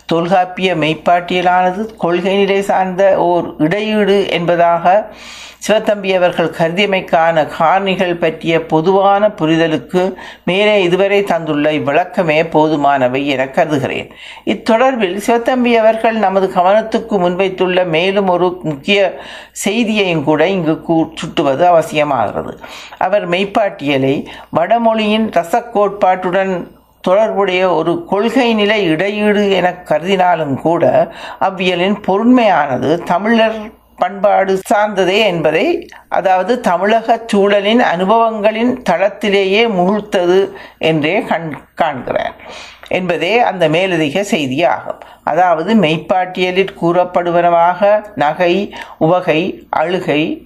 தொல்காப்பிய 0.07 0.75
மெய்ப்பாட்டியலானது 0.75 1.97
கொள்கை 1.97 2.37
நிலை 2.37 2.63
சார்ந்த 2.63 3.17
ஓர் 3.17 3.55
இடையீடு 3.59 4.31
என்பதாக 4.31 5.13
சிவத்தம்பி 5.67 6.11
அவர்கள் 6.17 6.55
கருதியமைக்கான 6.59 7.45
காரணிகள் 7.59 8.19
பற்றிய 8.19 8.67
பொதுவான 8.67 9.29
புரிதலுக்கு 9.29 10.03
மேலே 10.45 10.83
இதுவரை 10.83 11.23
தந்துள்ள 11.23 11.71
இவ்விளக்கமே 11.71 12.39
போதுமானவை 12.55 13.27
என 13.27 13.49
கருதுகிறேன். 13.49 14.09
இத்தொடர்பில் 14.45 15.17
சிவத்தம்பி 15.27 15.73
அவர்கள் 15.77 16.17
நமது 16.17 16.47
கவனத்துக்கு 16.55 17.17
முன்வைத்துள்ள 17.25 17.87
மேலும் 17.87 18.29
ஒரு 18.29 18.61
முக்கிய 18.63 19.19
செய்தியையும் 19.65 20.25
கூட 20.25 20.49
இங்கு 20.49 20.75
சுட்டுவது 21.15 21.65
அவசியமாகிறது. 21.73 22.55
அவர் 22.99 23.29
மெய்ப்பாட்டியலை 23.29 24.27
வடமொழியின் 24.57 25.29
ரசக்கோட்பாட்டுடன் 25.31 26.55
தொடர்புடைய 27.01 27.63
ஒரு 27.75 28.05
கொள்கை 28.05 28.55
நிலை 28.55 28.79
இடையீடு 28.91 29.51
என 29.53 29.71
கருதினாலும் 29.85 30.55
கூட 30.61 30.85
அவ்வியலின் 31.41 31.97
பொருண்மையானது 32.07 32.91
தமிழர் 33.05 33.59
பண்பாடு 33.97 34.61
சார்ந்ததே 34.69 35.19
என்பதை 35.19 35.89
அதாவது 36.09 36.61
தமிழக 36.61 37.17
சூழலின் 37.33 37.83
அனுபவங்களின் 37.95 38.73
தளத்திலேயே 38.91 39.63
முழுத்தது 39.69 40.53
என்றே 40.79 41.23
கண் 41.23 41.51
காண்கிறார் 41.75 42.37
என்பதே 42.89 43.39
அந்த 43.39 43.69
மேலதிக 43.69 44.25
செய்தியாகும். 44.31 45.01
அதாவது 45.25 45.75
மெய்ப்பாட்டியலில் 45.75 46.75
கூறப்படுவனவாக 46.81 48.01
நகை 48.15 48.55
உவகை 48.99 49.41
அழுகை 49.71 50.43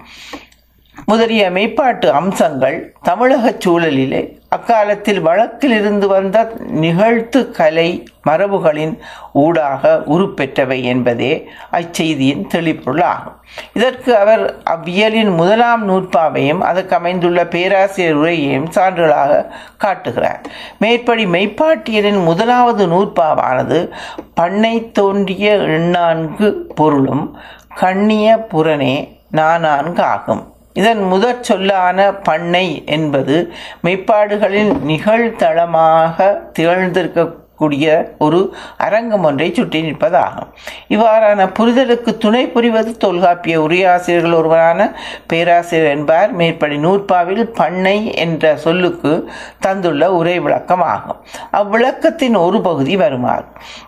முதலிய 1.06 1.50
மெய்ப்பாட்டு 1.50 2.08
அம்சங்கள் 2.10 2.94
தமிழக 3.02 3.54
சூழலிலே 3.64 4.22
அக்காலத்தில் 4.48 5.20
வழக்கிலிருந்து 5.20 6.06
வந்த 6.06 6.52
நிகழ்த்து 6.66 7.50
கலை 7.50 8.04
மரபுகளின் 8.26 8.94
ஊடாக 9.32 10.02
உருப்பெற்றவை 10.06 10.82
என்பதே 10.82 11.48
அச்செய்தியின் 11.72 12.46
தெளிப்பொருள் 12.54 13.02
ஆகும் 13.02 13.36
இதற்கு 13.72 14.16
அவர் 14.16 14.60
அவ்வியலின் 14.64 15.34
முதலாம் 15.34 15.88
நூற்பாவையும் 15.88 16.60
அதற்கு 16.60 16.96
அமைந்துள்ள 16.96 17.44
பேராசிரியர் 17.46 18.18
உரையையும் 18.18 18.68
சான்றுகளாக 18.74 19.46
காட்டுகிறார். 19.76 20.40
மேற்படி 20.78 21.26
மெய்ப்பாட்டியலின் 21.26 22.22
முதலாவது 22.24 22.86
நூற்பாவானது 22.86 23.90
பண்ணை 24.34 24.90
தோன்றிய 24.90 25.54
எண்ணான்கு 25.56 26.50
பொருளும் 26.74 27.38
கண்ணிய 27.74 28.46
புறனே 28.52 28.94
நானான்கு 29.30 30.02
ஆகும் 30.02 30.44
இதன் 30.76 31.02
முதற் 31.02 31.42
சொல்லான 31.42 31.98
பண்ணை 32.22 32.66
என்பது 32.86 33.36
மெய்ப்பாடுகளின் 33.82 34.72
நிகழ்தளமாக 34.86 36.28
திகழ்ந்திருக்க 36.52 37.22
கூடிய 37.58 37.86
ஒரு 38.18 38.40
அரங்கம் 38.76 39.24
ஒன்றை 39.24 39.48
சுற்றி 39.54 39.80
நிற்பதாகும். 39.82 40.50
இவ்வாறான 40.88 41.46
புரிதலுக்கு 41.58 42.12
துணை 42.18 42.44
புரிவது 42.46 42.92
தொல்காப்பிய 43.04 43.56
உரையாசிரியர்கள் 43.66 44.38
ஒருவரான 44.40 44.88
பேராசிரியர் 45.26 45.94
என்பார். 45.96 46.32
மேற்படி 46.32 46.76
நூற்பாவில் 46.76 47.44
பண்ணை 47.60 47.96
என்ற 48.24 48.56
சொல்லுக்கு 48.56 49.12
தந்துள்ள 49.60 50.12
உரை 50.12 50.36
விளக்கமாகும். 50.40 51.20
அவ்விளக்கத்தின் 51.52 52.38
ஒரு 52.46 52.60
பகுதி 52.60 52.96
வருமாறு. 52.96 53.46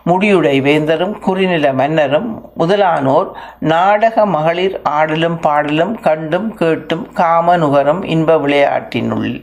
முடியுடை 0.09 0.55
வேந்தரும் 0.69 1.15
குறிநில 1.27 1.73
மன்னரும் 1.81 2.29
முதலானோர் 2.57 3.29
நாடக 3.73 4.25
மகளிர் 4.35 4.77
ஆடலும் 4.97 5.39
பாடலும் 5.39 5.93
கண்டும் 6.07 6.49
கேட்டும் 6.55 7.05
காம 7.13 7.57
நுகரும் 7.57 8.03
இன்ப 8.15 8.37
விளையாட்டினுள் 8.37 9.33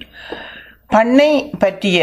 பண்ணை 0.90 1.30
பற்றிய 1.58 1.98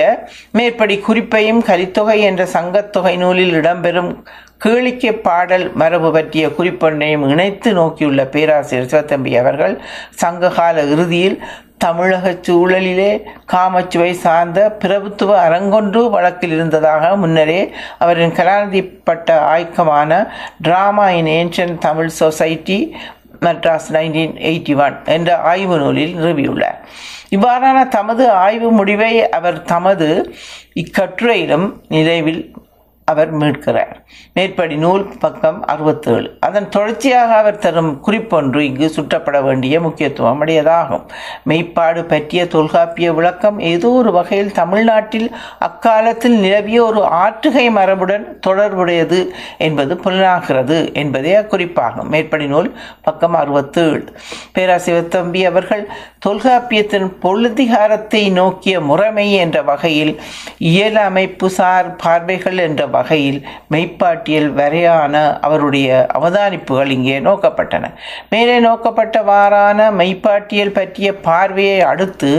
மேற்படி 0.51 0.95
குறிப்பையும் 1.01 1.61
கலித்தொகை 1.65 2.17
என்ற 2.21 2.43
சங்கத்தொகை 2.53 3.13
நூலில் 3.17 3.55
இடம்பெறும் 3.55 4.11
கேளிக்கை 4.63 5.11
பாடல் 5.19 5.65
மரபு 5.73 6.09
பற்றிய 6.11 6.45
குறிப்பொன்றையும் 6.49 7.25
இணைத்து 7.29 7.69
நோக்கியுள்ள 7.73 8.21
பேராசிரியர் 8.29 8.89
சிவத்தம்பி 8.91 9.31
அவர்கள் 9.37 9.75
சங்ககால 10.15 10.85
இறுதியில் 10.85 11.37
தமிழக 11.77 12.31
சூழலிலே 12.41 13.09
காமச்சுவை 13.45 14.11
சார்ந்த 14.17 14.59
பிரபுத்துவ 14.81 15.31
அரங்கொன்று 15.39 16.01
வழக்கில் 16.09 16.53
இருந்ததாக 16.57 17.09
முன்னரே 17.15 17.59
அவரின் 17.99 18.35
கலாநிதிப்பட்ட 18.37 19.37
ஆய்க்கமான 19.49 20.11
drama 20.61 21.07
in 21.11 21.29
ancient 21.33 21.75
Tamil 21.79 22.11
society 22.19 22.79
Madras 23.41 23.89
nineteen 23.91 24.33
eighty 24.49 24.75
one 24.75 24.97
என்ற 25.05 25.37
ஆய்வு 25.37 25.77
நூலில் 25.77 26.15
நிறுவியுள்ளார். 26.17 26.79
இவ்வாறான 27.29 27.87
தமது 27.87 28.31
ஆய்வு 28.31 28.71
முடிவை 28.71 29.29
அவர் 29.29 29.61
தமது 29.61 30.33
இக்கட்டுரையிலும் 30.75 31.73
நிறைவில் 31.89 32.55
அவர் 33.11 33.31
மீட்கிறார். 33.37 33.95
மேற்படி 34.33 34.75
நூல் 34.75 35.03
பக்கம் 35.19 35.65
அறுபத்தேழு. 35.65 36.37
அதன் 36.39 36.69
தொடர்ச்சியாக 36.69 37.35
அவர் 37.35 37.57
தரும் 37.57 37.91
குறிப்பொன்று 38.07 38.59
இங்கு 38.59 38.87
சுட்டப்பட 38.95 39.43
வேண்டிய 39.43 39.79
முக்கியத்துவம் 39.79 40.41
உடையதாகும். 40.45 41.03
மெய்ப்பாடு 41.49 42.03
பற்றிய 42.03 42.47
தொல்காப்பிய 42.47 43.13
விளக்கம் 43.13 43.59
ஏதோ 43.59 43.89
ஒரு 43.89 44.11
வகையில் 44.11 44.51
தமிழ்நாட்டில் 44.51 45.35
அக்காலத்தில் 45.59 46.37
நிலவிய 46.37 46.83
ஒரு 46.83 47.03
ஆற்றுகை 47.23 47.65
மரபுடன் 47.77 48.25
தொடர்புடையது 48.47 49.19
என்பது 49.57 49.95
புலனாகிறது 49.95 50.79
என்பதே 50.93 51.35
அக்குறிப்பாகும் 51.35 52.11
மேற்படி 52.15 52.47
நூல் 52.47 52.71
பக்கம் 53.01 53.33
அறுபத்தேழு. 53.33 54.03
பேராசிவத்தம்பி 54.57 55.43
அவர்கள் 55.51 55.85
தொல்காப்பியத்தின் 56.27 57.07
பொழுதிகாரத்தை 57.21 58.31
நோக்கிய 58.31 58.81
முறைமை 58.81 59.33
என்ற 59.33 59.57
வகையில் 59.61 60.13
இயல் 60.57 60.95
அமைப்பு 60.95 61.49
சார் 61.49 61.95
பார்வைகள் 61.95 62.57
என்ற 62.57 62.93
வகையில் 62.95 63.39
மெய்ப்பாட்டியல் 63.73 64.49
வரையான 64.59 65.13
அவருடைய 65.47 65.89
அவதானிப்புகள் 66.17 66.93
இங்கே 66.95 67.17
நோக்கப்பட்டன. 67.27 67.91
மேலே 68.33 68.55
நோக்கப்பட்டவாறான 68.67 69.89
மெய்ப்பாட்டியல் 70.01 70.75
பற்றிய 70.79 71.07
பார்வையை 71.27 71.79
அடுத்து 71.91 72.31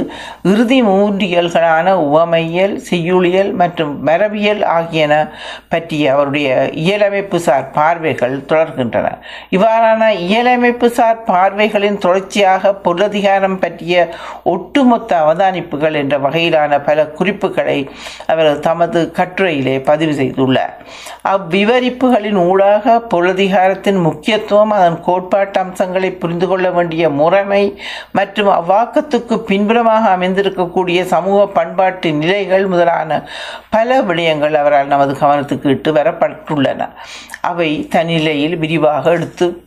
இறுதி 0.53 0.81
மூன்றியல்களான 0.91 1.95
உவமையியல் 2.07 2.75
செய்யுளியல் 2.91 3.53
மற்றும் 3.63 3.93
மரபியல் 4.09 4.63
ஆகியன 4.77 5.15
பற்றிய 5.73 6.13
அவருடைய 6.15 6.49
இயலமைப்பு 6.85 7.39
சார் 7.47 7.67
பார்வைகள் 7.79 8.37
தொடர்கின்றன. 8.51 9.07
இவ்வாறான 9.57 10.11
இயலமைப்பு 10.27 10.89
சார் 10.99 11.19
பார்வைகளின் 11.31 11.99
தொடர்ச்சியாக 12.05 12.73
பொருளதிகாரம் 12.85 13.59
பற்றிய 13.65 13.95
ஒட்டுமொத்த 14.53 15.11
அவதானிப்புகள் 15.25 15.99
என்ற 16.03 16.17
வகையிலான 16.25 16.81
பல 16.89 17.07
குறிப்புகளை 17.19 17.79
அவர் 18.33 18.51
தமது 18.67 19.01
கட்டுரையிலே 19.19 19.77
பதிவு 19.91 20.13
செய்துள்ளார். 20.13 20.45
அவ்விவரிப்புகளின் 21.23 22.37
ஊடாக 22.37 22.99
பொருளதிகாரத்தின் 23.11 24.01
முக்கியத்துவம் 24.01 24.71
அதன் 24.71 25.01
கோட்பாட்டு 25.01 25.61
அம்சங்களை 25.61 26.13
புரிந்து 26.13 26.47
கொள்ள 26.47 26.71
வேண்டிய 26.71 27.09
முறைமை 27.11 27.63
மற்றும் 28.13 28.51
அவ்வாக்கத்துக்கு 28.51 29.39
பின்புறமாக 29.39 30.17
அமைந்திருக்கக்கூடிய 30.17 31.05
சமூக 31.05 31.47
பண்பாட்டு 31.47 32.13
நிலைகள் 32.13 32.67
முதலான 32.67 33.29
பல 33.71 34.03
விடயங்கள் 34.03 34.55
அவரால் 34.55 34.87
நமது 34.87 35.13
கவனத்துக்கு 35.13 35.67
இட்டு 35.67 35.93
வரப்பட்டுள்ளன. 35.93 36.89
அவை 37.41 37.89
தன்னிலையில் 37.91 38.59
விரிவாக 38.59 39.11
எடுத்து 39.11 39.65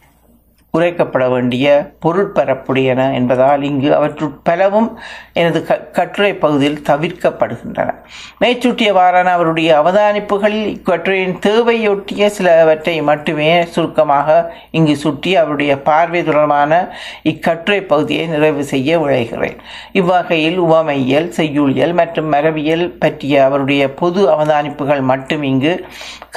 உரைக்கப்பட 0.71 1.29
வேண்டிய 1.29 1.91
பொருட்பரப்புடையன 2.05 3.13
என்பதால் 3.13 3.63
இங்கு 3.63 3.95
அவற்றுள் 3.95 4.35
பலவும் 4.43 4.99
எனது 5.33 5.65
க 5.65 5.75
கட்டுரை 5.75 6.33
பகுதியில் 6.33 6.83
தவிர்க்கப்படுகின்றன. 6.89 7.95
மேற்சுட்டியவாறான 8.41 9.23
அவருடைய 9.23 9.69
அவதானிப்புகளில் 9.81 10.67
இக்கட்டுரையின் 10.75 11.39
தேவையொட்டிய 11.39 12.25
சிலவற்றை 12.25 13.01
மட்டுமே 13.01 13.65
சுருக்கமாக 13.65 14.53
இங்கு 14.71 14.95
சுட்டி 14.95 15.35
அவருடைய 15.35 15.81
பார்வை 15.81 16.23
தொடர்பான 16.23 16.91
இக்கட்டுரை 17.23 17.81
பகுதியை 17.81 18.27
நிறைவு 18.27 18.63
செய்ய 18.63 18.99
விளைகிறேன் 18.99 19.57
இவ்வகையில் 19.91 20.57
உவமையியல் 20.57 21.29
செய்யுளியல் 21.31 21.93
மற்றும் 21.93 22.31
மரபியல் 22.33 22.85
பற்றிய 22.99 23.43
அவருடைய 23.43 23.93
பொது 23.93 24.21
அவதானிப்புகள் 24.29 25.01
மட்டும் 25.01 25.43
இங்கு 25.43 25.85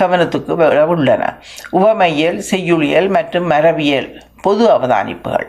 கவனத்துக்கு 0.00 0.86
உள்ளன. 0.86 1.22
உவமையியல் 1.70 2.38
செய்யுளியல் 2.38 3.08
மற்றும் 3.08 3.50
மரபியல் 3.50 4.08
பொது 4.42 4.66
அவதானிப்புகள். 4.76 5.48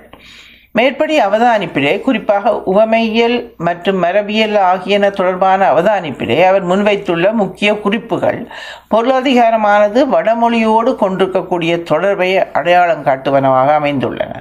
மேற்படி 0.78 1.16
அவதானிப்பிலே 1.20 2.02
குறிப்பாக 2.02 2.52
உவமையியல் 2.72 3.36
மற்றும் 3.58 4.04
மரபியல் 4.04 4.56
ஆகியன 4.58 5.10
தொடர்பான 5.10 5.68
அவதானிப்பிலே 5.74 6.38
அவர் 6.44 6.68
முன்வைத்துள்ள 6.68 7.32
முக்கிய 7.32 7.76
குறிப்புகள். 7.76 8.40
பொருளாதிகாரமானது 8.96 10.00
வடமொழியோடு 10.12 10.96
கொண்டிருக்கக்கூடிய 10.96 11.84
தொடர்பை 11.92 12.30
அடையாளம் 12.52 13.06
காட்டுவனவாக 13.06 13.74
அமைந்துள்ளன. 13.80 14.32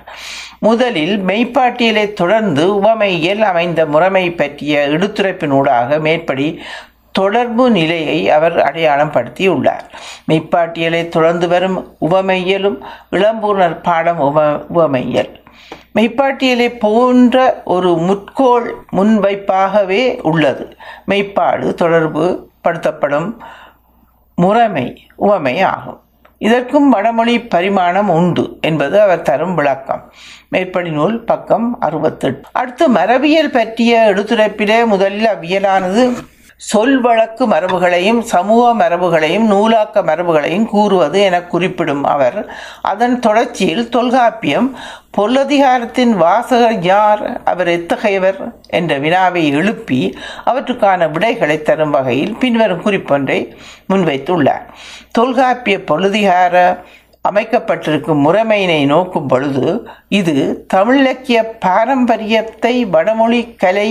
முதலில் 0.59 1.15
மெய்ப்பாட்டியலை 1.27 2.13
தொடர்ந்து 2.13 2.65
உவமையியல் 2.75 3.43
அமைந்த 3.43 3.87
முறைமை 3.87 4.31
பற்றிய 4.31 4.87
எடுத்துரைப்பினூடாக 4.89 6.01
மேற்படி 6.01 6.49
தொடர்பு 7.13 7.71
நிலையை 7.71 8.31
அவர் 8.31 8.63
அடையாளம் 8.63 9.13
படுத்தியுள்ளார் 9.13 9.87
மெய்ப்பாட்டியலை 10.29 11.09
தொடர்ந்து 11.09 11.49
வரும் 11.49 11.79
உவமையலும் 12.01 12.79
இளம்பூர்ணர் 13.11 13.83
பாடம் 13.83 14.19
உவ 14.19 14.65
உவமையல் 14.69 15.33
மெய்ப்பாட்டியலை 15.95 16.69
போன்ற 16.79 17.63
ஒரு 17.65 17.97
முற்கோள் 17.97 18.75
முன்வைப்பாகவே 18.93 20.21
உள்ளது. 20.23 20.77
மெய்ப்பாடு 21.09 21.75
தொடர்பு 21.75 22.51
படுத்தப்படும் 22.65 23.29
முறைமை 24.35 24.87
உவமை 25.17 25.63
ஆகும். 25.63 26.01
இதற்கும் 26.39 26.89
வடமொழி 26.89 27.35
பரிமாணம் 27.41 28.09
உண்டு 28.09 28.59
என்பது 28.61 29.01
அவர் 29.01 29.23
தரும் 29.23 29.55
விளக்கம். 29.55 30.13
மேற்படி 30.49 30.91
நூல் 30.91 31.25
பக்கம் 31.25 31.81
அறுபத்தெட்டு. 31.81 32.49
அடுத்து 32.53 32.89
மரபியல் 32.89 33.53
பற்றிய 33.53 34.13
எடுத்துரைப்பிலே 34.15 34.85
முதலில் 34.87 35.27
அவ்வியலானது 35.27 36.03
சொல் 36.63 37.01
வழக்கு 37.01 37.45
மரபுகளையும் 37.47 38.21
சமூக 38.23 38.65
மரபுகளையும் 38.75 39.47
நூலாக்க 39.47 40.03
மரபுகளையும் 40.03 40.65
கூறுவது 40.65 41.19
என 41.21 41.41
குறிப்பிடும் 41.43 42.05
அவர் 42.05 42.39
அதன் 42.83 43.17
தொடர்ச்சியில் 43.19 43.89
தொல்காப்பியம் 43.89 44.69
பொருளதிகாரத்தின் 45.17 46.13
வாசகர் 46.17 46.79
யார் 46.83 47.23
அவர் 47.45 47.69
எத்தகையவர் 47.69 48.39
என்ற 48.69 48.99
வினாவை 48.99 49.43
எழுப்பி 49.53 50.01
அவற்றுக்கான 50.45 51.11
விடைகளை 51.11 51.63
தரும் 51.63 51.91
வகையில் 51.91 52.35
பின்வரும் 52.37 52.85
குறிப்பொன்றை 52.85 53.39
முன்வைத்துள்ளார். 53.89 54.65
தொல்காப்பிய 55.13 55.79
பொருளதிகார 55.91 56.57
அமைக்கப்பட்டிருக்கும் 57.25 58.25
முறைமையினை 58.27 58.81
நோக்கும் 58.87 59.27
பொழுது 59.27 59.67
இது 60.09 60.67
தமிழிலக்கிய 60.75 61.39
பாரம்பரியத்தை 61.59 62.75
வடமொழி 62.91 63.43
கலை 63.57 63.91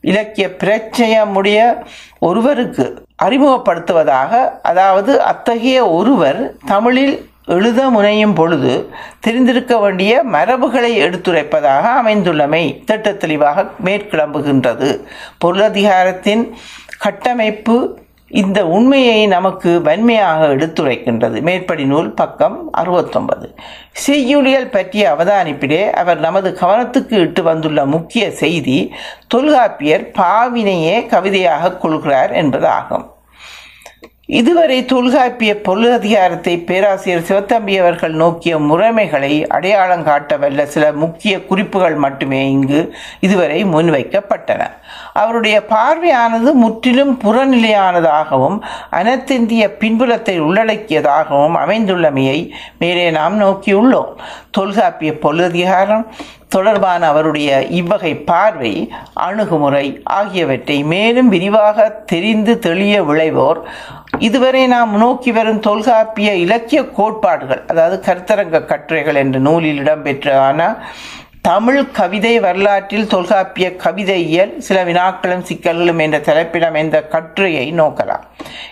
இலக்கிய 0.00 0.48
பிரச்சயமுடைய 0.48 1.76
ஒருவருக்கு 2.18 3.06
அறிமுகப்படுத்துவதாக 3.22 4.50
அதாவது 4.62 5.20
அத்தகைய 5.20 5.90
ஒருவர் 5.90 6.56
தமிழில் 6.66 7.30
எழுத 7.46 7.90
முனையும் 7.90 8.34
பொழுது 8.34 8.88
தெரிந்திருக்க 9.20 9.78
வேண்டிய 9.78 10.22
மரபுகளை 10.22 11.02
எடுத்துரைப்பதாக 11.02 11.84
அமைந்துள்ளமை 12.02 12.84
திட்ட 12.84 13.12
தெளிவாக 13.12 13.64
மேற்கிளம்புகின்றது. 13.84 15.00
பொருளதிகாரத்தின் 15.44 16.52
கட்டமைப்பு 16.98 17.98
இந்த 18.30 18.66
உண்மையை 18.66 19.26
நமக்கு 19.26 19.82
வன்மையாக 19.82 20.46
எடுத்துரைக்கின்றது. 20.46 21.40
மேற்படி 21.40 21.84
நூல் 21.84 22.12
பக்கம் 22.12 22.72
அறுபத்தொன்பது. 22.72 23.54
செய்யுளியல் 23.92 24.70
பற்றிய 24.70 25.16
அவதானிப்பிலே 25.18 25.90
அவர் 25.90 26.18
நமது 26.18 26.56
கவனத்துக்கு 26.60 27.12
இட்டு 27.12 27.42
வந்துள்ள 27.42 27.84
முக்கிய 27.84 28.30
செய்தி 28.30 28.94
தொல்காப்பியர் 29.28 30.10
பாவினையே 30.10 31.06
கவிதையாக 31.06 31.76
கொள்கிறார் 31.76 32.32
என்பதாகும். 32.32 33.06
இதுவரை 34.26 34.84
தொல்காப்பிய 34.84 35.54
பொருளதிகாரத்தை 35.54 36.64
பேராசிரியர் 36.64 37.24
சிவத்தம்பி 37.28 37.80
அவர்கள் 37.80 38.12
நோக்கிய 38.12 38.58
முறைமைகளை 38.58 39.46
அடையாளம் 39.46 40.04
காட்ட 40.04 40.36
வல்ல 40.36 40.66
சில 40.66 40.92
முக்கிய 40.92 41.44
குறிப்புகள் 41.44 41.94
மட்டுமே 41.94 42.50
இங்கு 42.50 42.94
இதுவரை 43.20 43.64
முன்வைக்கப்பட்டன. 43.64 44.66
அவருடைய 45.22 45.56
பார்வையானது 45.72 46.50
முற்றிலும் 46.62 47.12
புறநிலையானதாகவும் 47.24 48.58
அனைத்திந்திய 49.00 49.64
பின்புலத்தை 49.82 50.36
உள்ளடக்கியதாகவும் 50.46 51.56
அமைந்துள்ளமையை 51.64 52.38
மேலே 52.82 53.06
நாம் 53.18 53.36
நோக்கியுள்ளோம். 53.44 54.12
தொல்காப்பிய 54.58 55.12
பொருளதிகாரம் 55.24 56.04
தொடர்பான 56.54 57.00
அவருடைய 57.12 57.48
இவ்வகை 57.80 58.12
பார்வை 58.30 58.72
அணுகுமுறை 59.26 59.86
ஆகியவற்றை 60.18 60.78
மேலும் 60.92 61.28
விரிவாக 61.34 61.88
தெரிந்து 62.12 62.52
தெளிய 62.66 62.94
விளைவோர். 63.08 63.60
இதுவரை 64.28 64.62
நாம் 64.74 64.92
நோக்கி 65.02 65.30
வரும் 65.38 65.64
தொல்காப்பிய 65.66 66.30
இலக்கிய 66.44 66.80
கோட்பாடுகள் 66.98 67.62
அதாவது 67.72 67.96
கருத்தரங்க 68.06 68.64
கட்டுரைகள் 68.72 69.20
என்ற 69.24 69.38
நூலில் 69.48 69.80
இடம்பெற்றான 69.82 70.60
தமிழ் 71.42 71.90
கவிதை 71.90 72.40
வரலாற்றில் 72.40 73.06
தொல்காப்பிய 73.06 73.76
கவிதையியல் 73.84 74.58
சில 74.58 74.84
வினாக்களும் 74.84 75.44
சிக்கல்களும் 75.48 76.00
என்ற 76.00 76.20
தலைப்பில் 76.20 76.62
அமைந்த 76.62 77.02
கட்டுரையை 77.02 77.72
நோக்கலாம். 77.72 78.24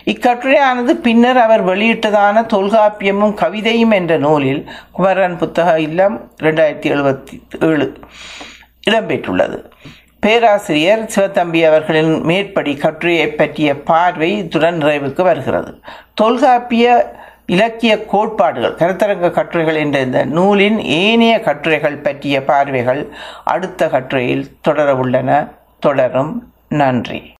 இக்கட்டுரையானது 0.05 0.89
பின்னர் 0.89 1.37
அவர் 1.37 1.65
வெளியிட்டதான 1.65 2.45
தொல்காப்பியமும் 2.53 3.33
கவிதையும் 3.33 3.93
என்ற 3.93 4.17
நூலில் 4.17 4.69
குமரன் 4.91 5.37
புத்தக 5.37 5.79
இல்லம் 5.79 6.31
ரெண்டாயிரத்தி 6.41 6.89
எழுபத்தி 6.95 7.35
ஏழு 7.59 7.99
இடம்பெற்றுள்ளது. 8.89 9.63
பேராசிரியர் 10.19 11.03
சிவத்தம்பி 11.15 11.67
அவர்களின் 11.67 12.21
மேற்படி 12.21 12.75
கட்டுரையை 12.75 13.27
பற்றிய 13.27 13.81
பார்வை 13.81 14.37
இத்துடன் 14.37 14.81
நிறைவுக்கு 14.83 15.21
வருகிறது. 15.21 15.79
தொல்காப்பிய 16.13 17.15
இலக்கிய 17.47 18.05
கோட்பாடுகள் 18.05 18.73
கருத்தரங்க 18.73 19.31
கட்டுரைகள் 19.31 19.75
என்ற 19.75 19.99
இந்த 19.99 20.25
நூலின் 20.25 20.79
ஏனைய 20.79 21.39
கட்டுரைகள் 21.39 21.97
பற்றிய 21.97 22.43
பார்வைகள் 22.43 23.07
அடுத்த 23.43 23.87
கட்டுரையில் 23.87 24.57
தொடர 24.61 24.95
உள்ளன 24.95 25.47
தொடரும். 25.79 26.53
நன்றி. 26.69 27.35